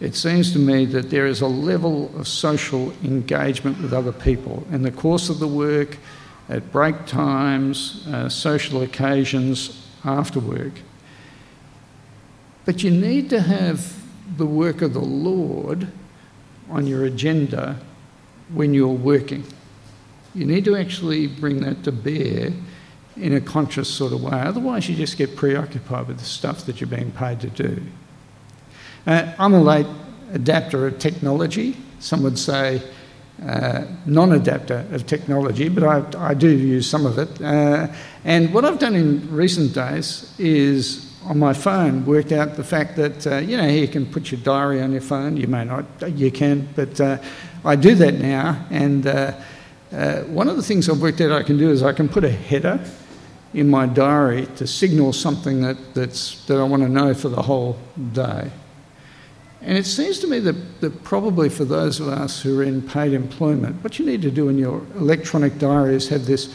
it 0.00 0.14
seems 0.14 0.52
to 0.52 0.58
me 0.58 0.84
that 0.86 1.10
there 1.10 1.26
is 1.26 1.42
a 1.42 1.46
level 1.46 2.10
of 2.16 2.26
social 2.26 2.92
engagement 3.04 3.80
with 3.80 3.92
other 3.92 4.12
people 4.12 4.66
in 4.70 4.82
the 4.82 4.90
course 4.90 5.28
of 5.28 5.38
the 5.38 5.48
work 5.48 5.98
at 6.52 6.70
break 6.70 7.06
times, 7.06 8.06
uh, 8.08 8.28
social 8.28 8.82
occasions, 8.82 9.88
after 10.04 10.38
work. 10.38 10.72
But 12.66 12.82
you 12.82 12.90
need 12.90 13.30
to 13.30 13.40
have 13.40 13.96
the 14.36 14.44
work 14.44 14.82
of 14.82 14.92
the 14.92 15.00
Lord 15.00 15.88
on 16.68 16.86
your 16.86 17.04
agenda 17.04 17.80
when 18.52 18.74
you're 18.74 18.88
working. 18.88 19.44
You 20.34 20.44
need 20.44 20.66
to 20.66 20.76
actually 20.76 21.26
bring 21.26 21.60
that 21.62 21.84
to 21.84 21.92
bear 21.92 22.52
in 23.16 23.34
a 23.34 23.40
conscious 23.40 23.88
sort 23.88 24.12
of 24.12 24.22
way. 24.22 24.38
Otherwise, 24.38 24.88
you 24.90 24.94
just 24.94 25.16
get 25.16 25.34
preoccupied 25.36 26.06
with 26.06 26.18
the 26.18 26.24
stuff 26.24 26.66
that 26.66 26.80
you're 26.80 26.88
being 26.88 27.12
paid 27.12 27.40
to 27.40 27.48
do. 27.48 27.82
Uh, 29.06 29.32
I'm 29.38 29.54
a 29.54 29.62
late 29.62 29.86
adapter 30.32 30.86
of 30.86 30.98
technology. 30.98 31.76
Some 31.98 32.22
would 32.22 32.38
say 32.38 32.82
uh, 33.46 33.84
non 34.06 34.32
adapter 34.32 34.86
of 34.92 35.06
technology, 35.06 35.68
but 35.68 35.82
I, 35.82 36.30
I, 36.30 36.34
do 36.34 36.48
use 36.48 36.88
some 36.88 37.06
of 37.06 37.18
it. 37.18 37.40
Uh, 37.40 37.88
and 38.24 38.54
what 38.54 38.64
I've 38.64 38.78
done 38.78 38.94
in 38.94 39.34
recent 39.34 39.74
days 39.74 40.32
is 40.38 41.12
on 41.24 41.38
my 41.38 41.52
phone 41.52 42.04
worked 42.04 42.32
out 42.32 42.56
the 42.56 42.64
fact 42.64 42.96
that, 42.96 43.26
uh, 43.26 43.38
you 43.38 43.56
know, 43.56 43.66
you 43.66 43.88
can 43.88 44.06
put 44.06 44.30
your 44.30 44.40
diary 44.40 44.80
on 44.80 44.92
your 44.92 45.00
phone. 45.00 45.36
You 45.36 45.48
may 45.48 45.64
not, 45.64 45.84
you 46.06 46.30
can, 46.30 46.68
but 46.76 47.00
uh, 47.00 47.18
I 47.64 47.76
do 47.76 47.94
that 47.96 48.14
now. 48.14 48.64
And 48.70 49.06
uh, 49.06 49.32
uh, 49.92 50.20
one 50.22 50.48
of 50.48 50.56
the 50.56 50.62
things 50.62 50.88
I've 50.88 51.00
worked 51.00 51.20
out 51.20 51.32
I 51.32 51.42
can 51.42 51.58
do 51.58 51.70
is 51.70 51.82
I 51.82 51.92
can 51.92 52.08
put 52.08 52.24
a 52.24 52.30
header 52.30 52.84
in 53.54 53.68
my 53.68 53.86
diary 53.86 54.46
to 54.56 54.66
signal 54.66 55.12
something 55.12 55.60
that, 55.60 55.94
that's, 55.94 56.44
that 56.46 56.58
I 56.58 56.62
want 56.62 56.82
to 56.82 56.88
know 56.88 57.12
for 57.12 57.28
the 57.28 57.42
whole 57.42 57.78
day. 58.12 58.50
And 59.64 59.78
it 59.78 59.86
seems 59.86 60.18
to 60.20 60.26
me 60.26 60.40
that, 60.40 60.80
that, 60.80 61.04
probably 61.04 61.48
for 61.48 61.64
those 61.64 62.00
of 62.00 62.08
us 62.08 62.42
who 62.42 62.58
are 62.58 62.64
in 62.64 62.82
paid 62.82 63.12
employment, 63.12 63.82
what 63.84 63.98
you 63.98 64.04
need 64.04 64.20
to 64.22 64.30
do 64.30 64.48
in 64.48 64.58
your 64.58 64.84
electronic 64.96 65.58
diary 65.58 65.94
is 65.94 66.08
have 66.08 66.26
this 66.26 66.52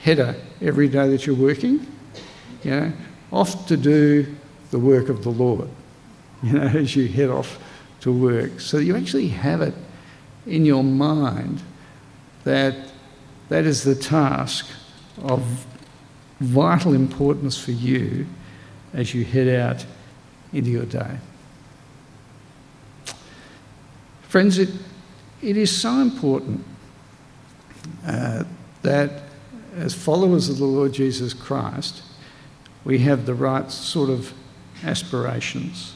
header 0.00 0.36
every 0.62 0.88
day 0.88 1.08
that 1.08 1.26
you're 1.26 1.36
working, 1.36 1.84
you 2.62 2.70
know, 2.70 2.92
off 3.32 3.66
to 3.66 3.76
do 3.76 4.36
the 4.70 4.78
work 4.78 5.08
of 5.08 5.24
the 5.24 5.30
Lord, 5.30 5.68
you 6.42 6.52
know, 6.52 6.66
as 6.66 6.94
you 6.94 7.08
head 7.08 7.28
off 7.28 7.58
to 8.00 8.12
work. 8.12 8.60
So 8.60 8.78
you 8.78 8.96
actually 8.96 9.28
have 9.28 9.60
it 9.60 9.74
in 10.46 10.64
your 10.64 10.84
mind 10.84 11.60
that 12.44 12.76
that 13.48 13.64
is 13.64 13.82
the 13.82 13.96
task 13.96 14.66
of 15.22 15.66
vital 16.38 16.94
importance 16.94 17.58
for 17.58 17.72
you 17.72 18.26
as 18.92 19.12
you 19.12 19.24
head 19.24 19.48
out 19.48 19.84
into 20.52 20.70
your 20.70 20.84
day. 20.84 21.18
Friends, 24.28 24.58
it, 24.58 24.68
it 25.40 25.56
is 25.56 25.74
so 25.74 26.00
important 26.00 26.62
uh, 28.06 28.44
that 28.82 29.22
as 29.74 29.94
followers 29.94 30.50
of 30.50 30.58
the 30.58 30.66
Lord 30.66 30.92
Jesus 30.92 31.32
Christ, 31.32 32.02
we 32.84 32.98
have 32.98 33.24
the 33.24 33.34
right 33.34 33.70
sort 33.70 34.10
of 34.10 34.34
aspirations. 34.84 35.94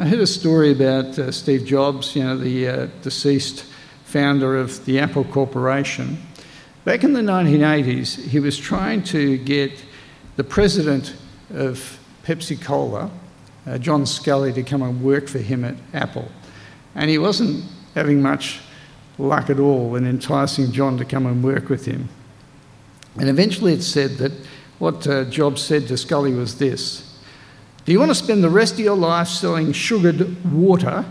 I 0.00 0.08
heard 0.08 0.18
a 0.18 0.26
story 0.26 0.72
about 0.72 1.16
uh, 1.18 1.30
Steve 1.30 1.64
Jobs, 1.64 2.16
you 2.16 2.24
know, 2.24 2.36
the 2.36 2.68
uh, 2.68 2.86
deceased 3.02 3.64
founder 4.04 4.56
of 4.56 4.84
the 4.86 4.98
Apple 4.98 5.24
Corporation. 5.24 6.18
Back 6.84 7.04
in 7.04 7.12
the 7.12 7.20
1980s, 7.20 8.24
he 8.26 8.40
was 8.40 8.58
trying 8.58 9.04
to 9.04 9.38
get 9.38 9.84
the 10.34 10.44
president 10.44 11.14
of 11.54 12.00
Pepsi 12.24 12.60
Cola, 12.60 13.10
uh, 13.68 13.78
John 13.78 14.02
Sculley, 14.04 14.54
to 14.54 14.62
come 14.62 14.82
and 14.82 15.02
work 15.02 15.28
for 15.28 15.38
him 15.38 15.64
at 15.64 15.76
Apple. 15.92 16.28
And 16.94 17.10
he 17.10 17.18
wasn't 17.18 17.64
having 17.94 18.22
much 18.22 18.60
luck 19.18 19.50
at 19.50 19.58
all 19.58 19.96
in 19.96 20.06
enticing 20.06 20.72
John 20.72 20.96
to 20.98 21.04
come 21.04 21.26
and 21.26 21.42
work 21.42 21.68
with 21.68 21.84
him. 21.84 22.08
And 23.18 23.28
eventually 23.28 23.72
it 23.72 23.82
said 23.82 24.12
that 24.18 24.32
what 24.78 25.06
uh, 25.06 25.24
Jobs 25.24 25.62
said 25.62 25.88
to 25.88 25.94
Sculley 25.94 26.36
was 26.36 26.58
this 26.58 27.18
Do 27.84 27.92
you 27.92 27.98
want 27.98 28.10
to 28.10 28.14
spend 28.14 28.44
the 28.44 28.50
rest 28.50 28.74
of 28.74 28.80
your 28.80 28.96
life 28.96 29.28
selling 29.28 29.72
sugared 29.72 30.44
water, 30.52 31.04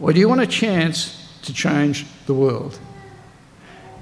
or 0.00 0.12
do 0.12 0.18
you 0.18 0.28
want 0.28 0.40
a 0.40 0.46
chance 0.46 1.38
to 1.42 1.52
change 1.52 2.06
the 2.26 2.34
world? 2.34 2.78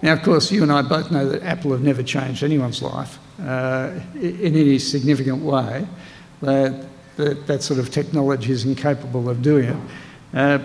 Now, 0.02 0.14
of 0.14 0.22
course, 0.22 0.50
you 0.50 0.62
and 0.62 0.72
I 0.72 0.80
both 0.80 1.10
know 1.10 1.28
that 1.28 1.42
Apple 1.42 1.72
have 1.72 1.82
never 1.82 2.02
changed 2.02 2.42
anyone's 2.42 2.80
life 2.80 3.18
uh, 3.38 3.90
in 4.14 4.56
any 4.56 4.78
significant 4.78 5.42
way. 5.42 5.86
That, 6.40 6.86
that, 7.16 7.46
that 7.46 7.62
sort 7.62 7.78
of 7.78 7.90
technology 7.90 8.52
is 8.52 8.64
incapable 8.64 9.28
of 9.28 9.42
doing 9.42 9.70
it. 9.70 9.76
Uh, 10.34 10.58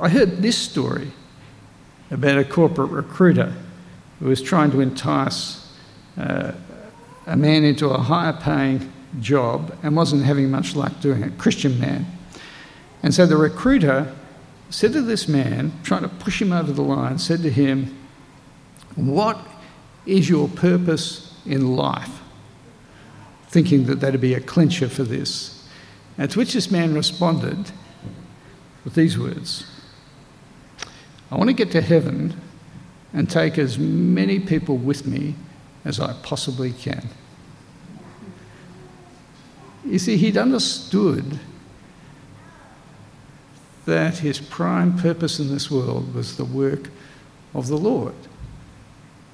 I 0.00 0.08
heard 0.08 0.38
this 0.38 0.56
story 0.56 1.12
about 2.10 2.38
a 2.38 2.44
corporate 2.44 2.90
recruiter 2.90 3.54
who 4.18 4.26
was 4.26 4.42
trying 4.42 4.70
to 4.70 4.80
entice 4.80 5.72
uh, 6.18 6.52
a 7.26 7.36
man 7.36 7.64
into 7.64 7.88
a 7.88 7.98
higher 7.98 8.32
paying 8.32 8.92
job 9.20 9.76
and 9.82 9.96
wasn't 9.96 10.24
having 10.24 10.50
much 10.50 10.74
luck 10.74 11.00
doing 11.00 11.22
it, 11.22 11.38
Christian 11.38 11.78
man. 11.80 12.06
And 13.02 13.14
so 13.14 13.26
the 13.26 13.36
recruiter 13.36 14.14
said 14.70 14.92
to 14.92 15.02
this 15.02 15.26
man, 15.28 15.72
trying 15.82 16.02
to 16.02 16.08
push 16.08 16.40
him 16.40 16.52
over 16.52 16.72
the 16.72 16.82
line, 16.82 17.18
said 17.18 17.42
to 17.42 17.50
him, 17.50 17.96
What 18.94 19.38
is 20.06 20.28
your 20.28 20.48
purpose 20.48 21.34
in 21.44 21.76
life? 21.76 22.19
Thinking 23.50 23.84
that 23.86 24.00
that'd 24.00 24.20
be 24.20 24.34
a 24.34 24.40
clincher 24.40 24.88
for 24.88 25.02
this. 25.02 25.68
And 26.16 26.30
to 26.30 26.38
which 26.38 26.52
this 26.52 26.70
man 26.70 26.94
responded 26.94 27.72
with 28.84 28.94
these 28.94 29.18
words 29.18 29.66
I 31.30 31.36
want 31.36 31.48
to 31.48 31.54
get 31.54 31.70
to 31.72 31.80
heaven 31.80 32.40
and 33.12 33.28
take 33.28 33.58
as 33.58 33.78
many 33.78 34.40
people 34.40 34.76
with 34.76 35.06
me 35.06 35.34
as 35.84 36.00
I 36.00 36.12
possibly 36.22 36.72
can. 36.72 37.08
You 39.84 39.98
see, 39.98 40.16
he'd 40.16 40.36
understood 40.36 41.38
that 43.86 44.18
his 44.18 44.38
prime 44.38 44.98
purpose 44.98 45.40
in 45.40 45.48
this 45.48 45.70
world 45.70 46.14
was 46.14 46.36
the 46.36 46.44
work 46.44 46.90
of 47.54 47.68
the 47.68 47.78
Lord. 47.78 48.14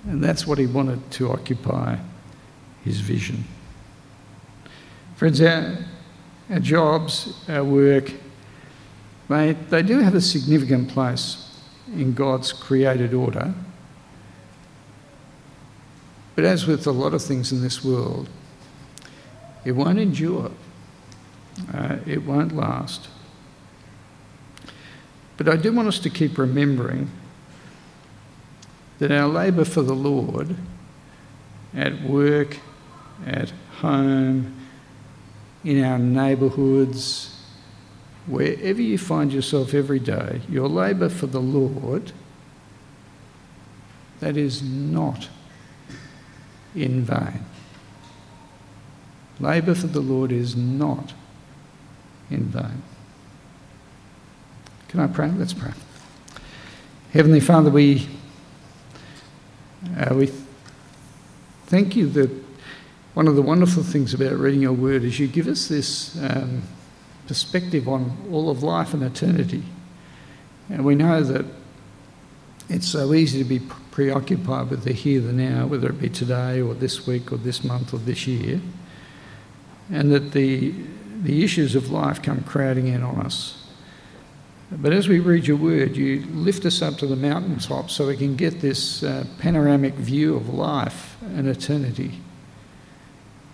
And 0.05 0.23
that's 0.23 0.47
what 0.47 0.59
he 0.59 0.67
wanted 0.67 1.11
to 1.13 1.31
occupy 1.31 1.99
his 2.85 3.01
vision. 3.01 3.45
Friends, 5.17 5.41
our, 5.41 5.79
our 6.51 6.59
jobs, 6.61 7.35
our 7.49 7.65
work, 7.65 8.13
they, 9.29 9.53
they 9.53 9.83
do 9.83 10.01
have 10.01 10.15
a 10.15 10.21
significant 10.21 10.91
place 10.91 11.59
in 11.95 12.13
God's 12.13 12.53
created 12.53 13.15
order. 13.15 13.55
But 16.35 16.45
as 16.45 16.67
with 16.67 16.87
a 16.87 16.93
lot 16.93 17.15
of 17.15 17.23
things 17.23 17.51
in 17.51 17.63
this 17.63 17.83
world, 17.83 18.29
it 19.65 19.73
won't 19.73 19.99
endure, 19.99 20.51
uh, 21.73 21.97
it 22.07 22.23
won't 22.25 22.55
last. 22.55 23.09
But 25.39 25.49
I 25.49 25.57
do 25.57 25.73
want 25.73 25.89
us 25.89 25.99
to 26.01 26.11
keep 26.11 26.37
remembering 26.37 27.11
that 28.99 29.11
our 29.11 29.29
labour 29.29 29.65
for 29.65 29.83
the 29.83 29.95
Lord 29.95 30.57
at 31.75 32.03
work, 32.03 32.59
at 33.27 33.53
home, 33.81 34.56
in 35.67 35.83
our 35.83 35.99
neighbourhoods, 35.99 37.37
wherever 38.29 38.81
you 38.81 38.97
find 38.97 39.33
yourself 39.33 39.75
every 39.75 39.99
day, 39.99 40.41
your 40.49 40.69
labour 40.69 41.09
for 41.09 41.27
the 41.27 41.41
Lord, 41.41 42.13
that 44.21 44.37
is 44.37 44.63
not 44.63 45.29
in 46.77 47.03
vain. 47.03 47.45
Labour 49.41 49.75
for 49.75 49.89
the 49.89 50.01
Lord 50.01 50.31
is 50.31 50.55
not 50.55 51.15
in 52.31 52.45
vain. 52.45 52.85
Can 54.87 55.01
I 55.01 55.09
pray? 55.09 55.33
Let's 55.33 55.53
pray. 55.53 55.73
Heavenly 57.13 57.41
Father, 57.41 57.71
we, 57.71 58.09
uh, 59.99 60.15
we 60.15 60.31
thank 61.67 61.97
you 61.97 62.09
that 62.11 62.46
one 63.17 63.29
of 63.29 63.35
the 63.35 63.41
wonderful 63.41 63.83
things 63.83 64.13
about 64.13 64.35
reading 64.35 64.61
your 64.61 64.75
word 64.75 65.03
is 65.03 65.19
you 65.19 65.27
give 65.27 65.49
us 65.49 65.69
this 65.69 66.23
um, 66.23 66.63
perspective 67.27 67.89
on 67.89 68.15
all 68.31 68.51
of 68.51 68.63
life 68.63 68.93
and 68.93 69.03
eternity. 69.03 69.63
And 70.69 70.85
we 70.85 70.95
know 70.97 71.23
that 71.23 71.47
it's 72.69 72.87
so 72.87 73.15
easy 73.15 73.43
to 73.43 73.49
be 73.49 73.61
preoccupied 73.91 74.69
with 74.69 74.85
the 74.85 74.93
here, 74.93 75.23
the 75.23 75.33
now, 75.33 75.65
whether 75.67 75.89
it 75.89 75.99
be 75.99 76.11
today 76.11 76.61
or 76.61 76.75
this 76.75 77.07
week 77.07 77.33
or 77.33 77.39
this 77.39 77.65
month 77.65 77.95
or 77.95 77.97
this 77.97 78.27
year, 78.27 78.61
and 79.91 80.13
that 80.13 80.33
the, 80.33 80.75
the 81.23 81.43
issues 81.43 81.75
of 81.75 81.91
life 81.91 82.23
come 82.23 82.43
crowding 82.43 82.87
in 82.87 83.03
on 83.03 83.25
us. 83.25 83.67
But 84.71 84.93
as 84.93 85.09
we 85.09 85.21
read 85.21 85.47
your 85.47 85.57
word, 85.57 85.97
you 85.97 86.27
lift 86.27 86.67
us 86.67 86.83
up 86.83 86.99
to 86.99 87.07
the 87.07 87.17
mountaintop 87.17 87.89
so 87.89 88.09
we 88.09 88.19
can 88.19 88.37
get 88.37 88.61
this 88.61 89.03
uh, 89.03 89.25
panoramic 89.39 89.95
view 89.95 90.37
of 90.37 90.51
life 90.53 91.17
and 91.23 91.49
eternity. 91.49 92.21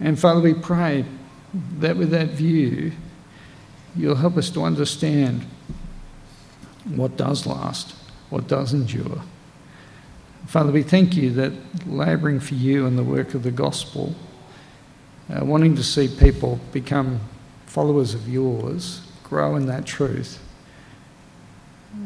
And 0.01 0.19
Father, 0.19 0.41
we 0.41 0.55
pray 0.55 1.05
that 1.79 1.97
with 1.97 2.11
that 2.11 2.29
view, 2.29 2.93
you'll 3.95 4.17
help 4.17 4.37
us 4.37 4.51
to 4.51 4.63
understand 4.63 5.47
what 6.85 7.17
does 7.17 7.47
last, 7.47 7.95
what 8.31 8.49
does 8.49 8.73
endure. 8.73 9.23
Father, 10.47 10.73
we 10.73 10.83
thank 10.83 11.17
you 11.17 11.31
that 11.35 11.53
labouring 11.87 12.41
for 12.41 12.55
you 12.55 12.87
and 12.87 12.99
the 12.99 13.05
work 13.05 13.35
of 13.35 13.43
the 13.43 13.51
gospel, 13.51 14.15
uh, 15.31 15.45
wanting 15.45 15.77
to 15.77 15.85
see 15.85 16.09
people 16.09 16.59
become 16.73 17.21
followers 17.67 18.15
of 18.15 18.29
yours, 18.29 19.03
grow 19.23 19.57
in 19.57 19.67
that 19.67 19.87
truth, 19.87 20.43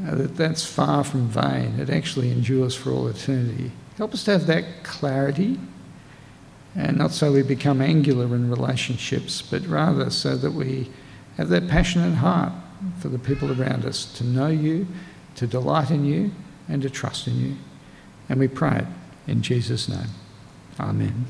uh, 0.06 0.14
that 0.14 0.36
that's 0.36 0.64
far 0.64 1.02
from 1.02 1.28
vain. 1.28 1.80
It 1.80 1.90
actually 1.90 2.30
endures 2.30 2.74
for 2.74 2.90
all 2.90 3.08
eternity. 3.08 3.72
Help 3.96 4.12
us 4.12 4.24
to 4.24 4.32
have 4.32 4.46
that 4.46 4.64
clarity, 4.82 5.58
and 6.76 6.98
not 6.98 7.10
so 7.10 7.32
we 7.32 7.42
become 7.42 7.80
angular 7.80 8.26
in 8.26 8.50
relationships, 8.50 9.42
but 9.42 9.66
rather 9.66 10.10
so 10.10 10.36
that 10.36 10.52
we 10.52 10.90
have 11.36 11.48
that 11.48 11.68
passionate 11.68 12.14
heart 12.14 12.52
for 12.98 13.08
the 13.08 13.18
people 13.18 13.60
around 13.60 13.84
us 13.84 14.04
to 14.18 14.24
know 14.24 14.48
you, 14.48 14.86
to 15.36 15.46
delight 15.46 15.90
in 15.90 16.04
you, 16.04 16.30
and 16.68 16.82
to 16.82 16.90
trust 16.90 17.26
in 17.26 17.38
you. 17.38 17.56
And 18.28 18.38
we 18.38 18.48
pray 18.48 18.78
it 18.78 18.86
in 19.26 19.42
Jesus' 19.42 19.88
name. 19.88 20.08
Amen. 20.78 21.26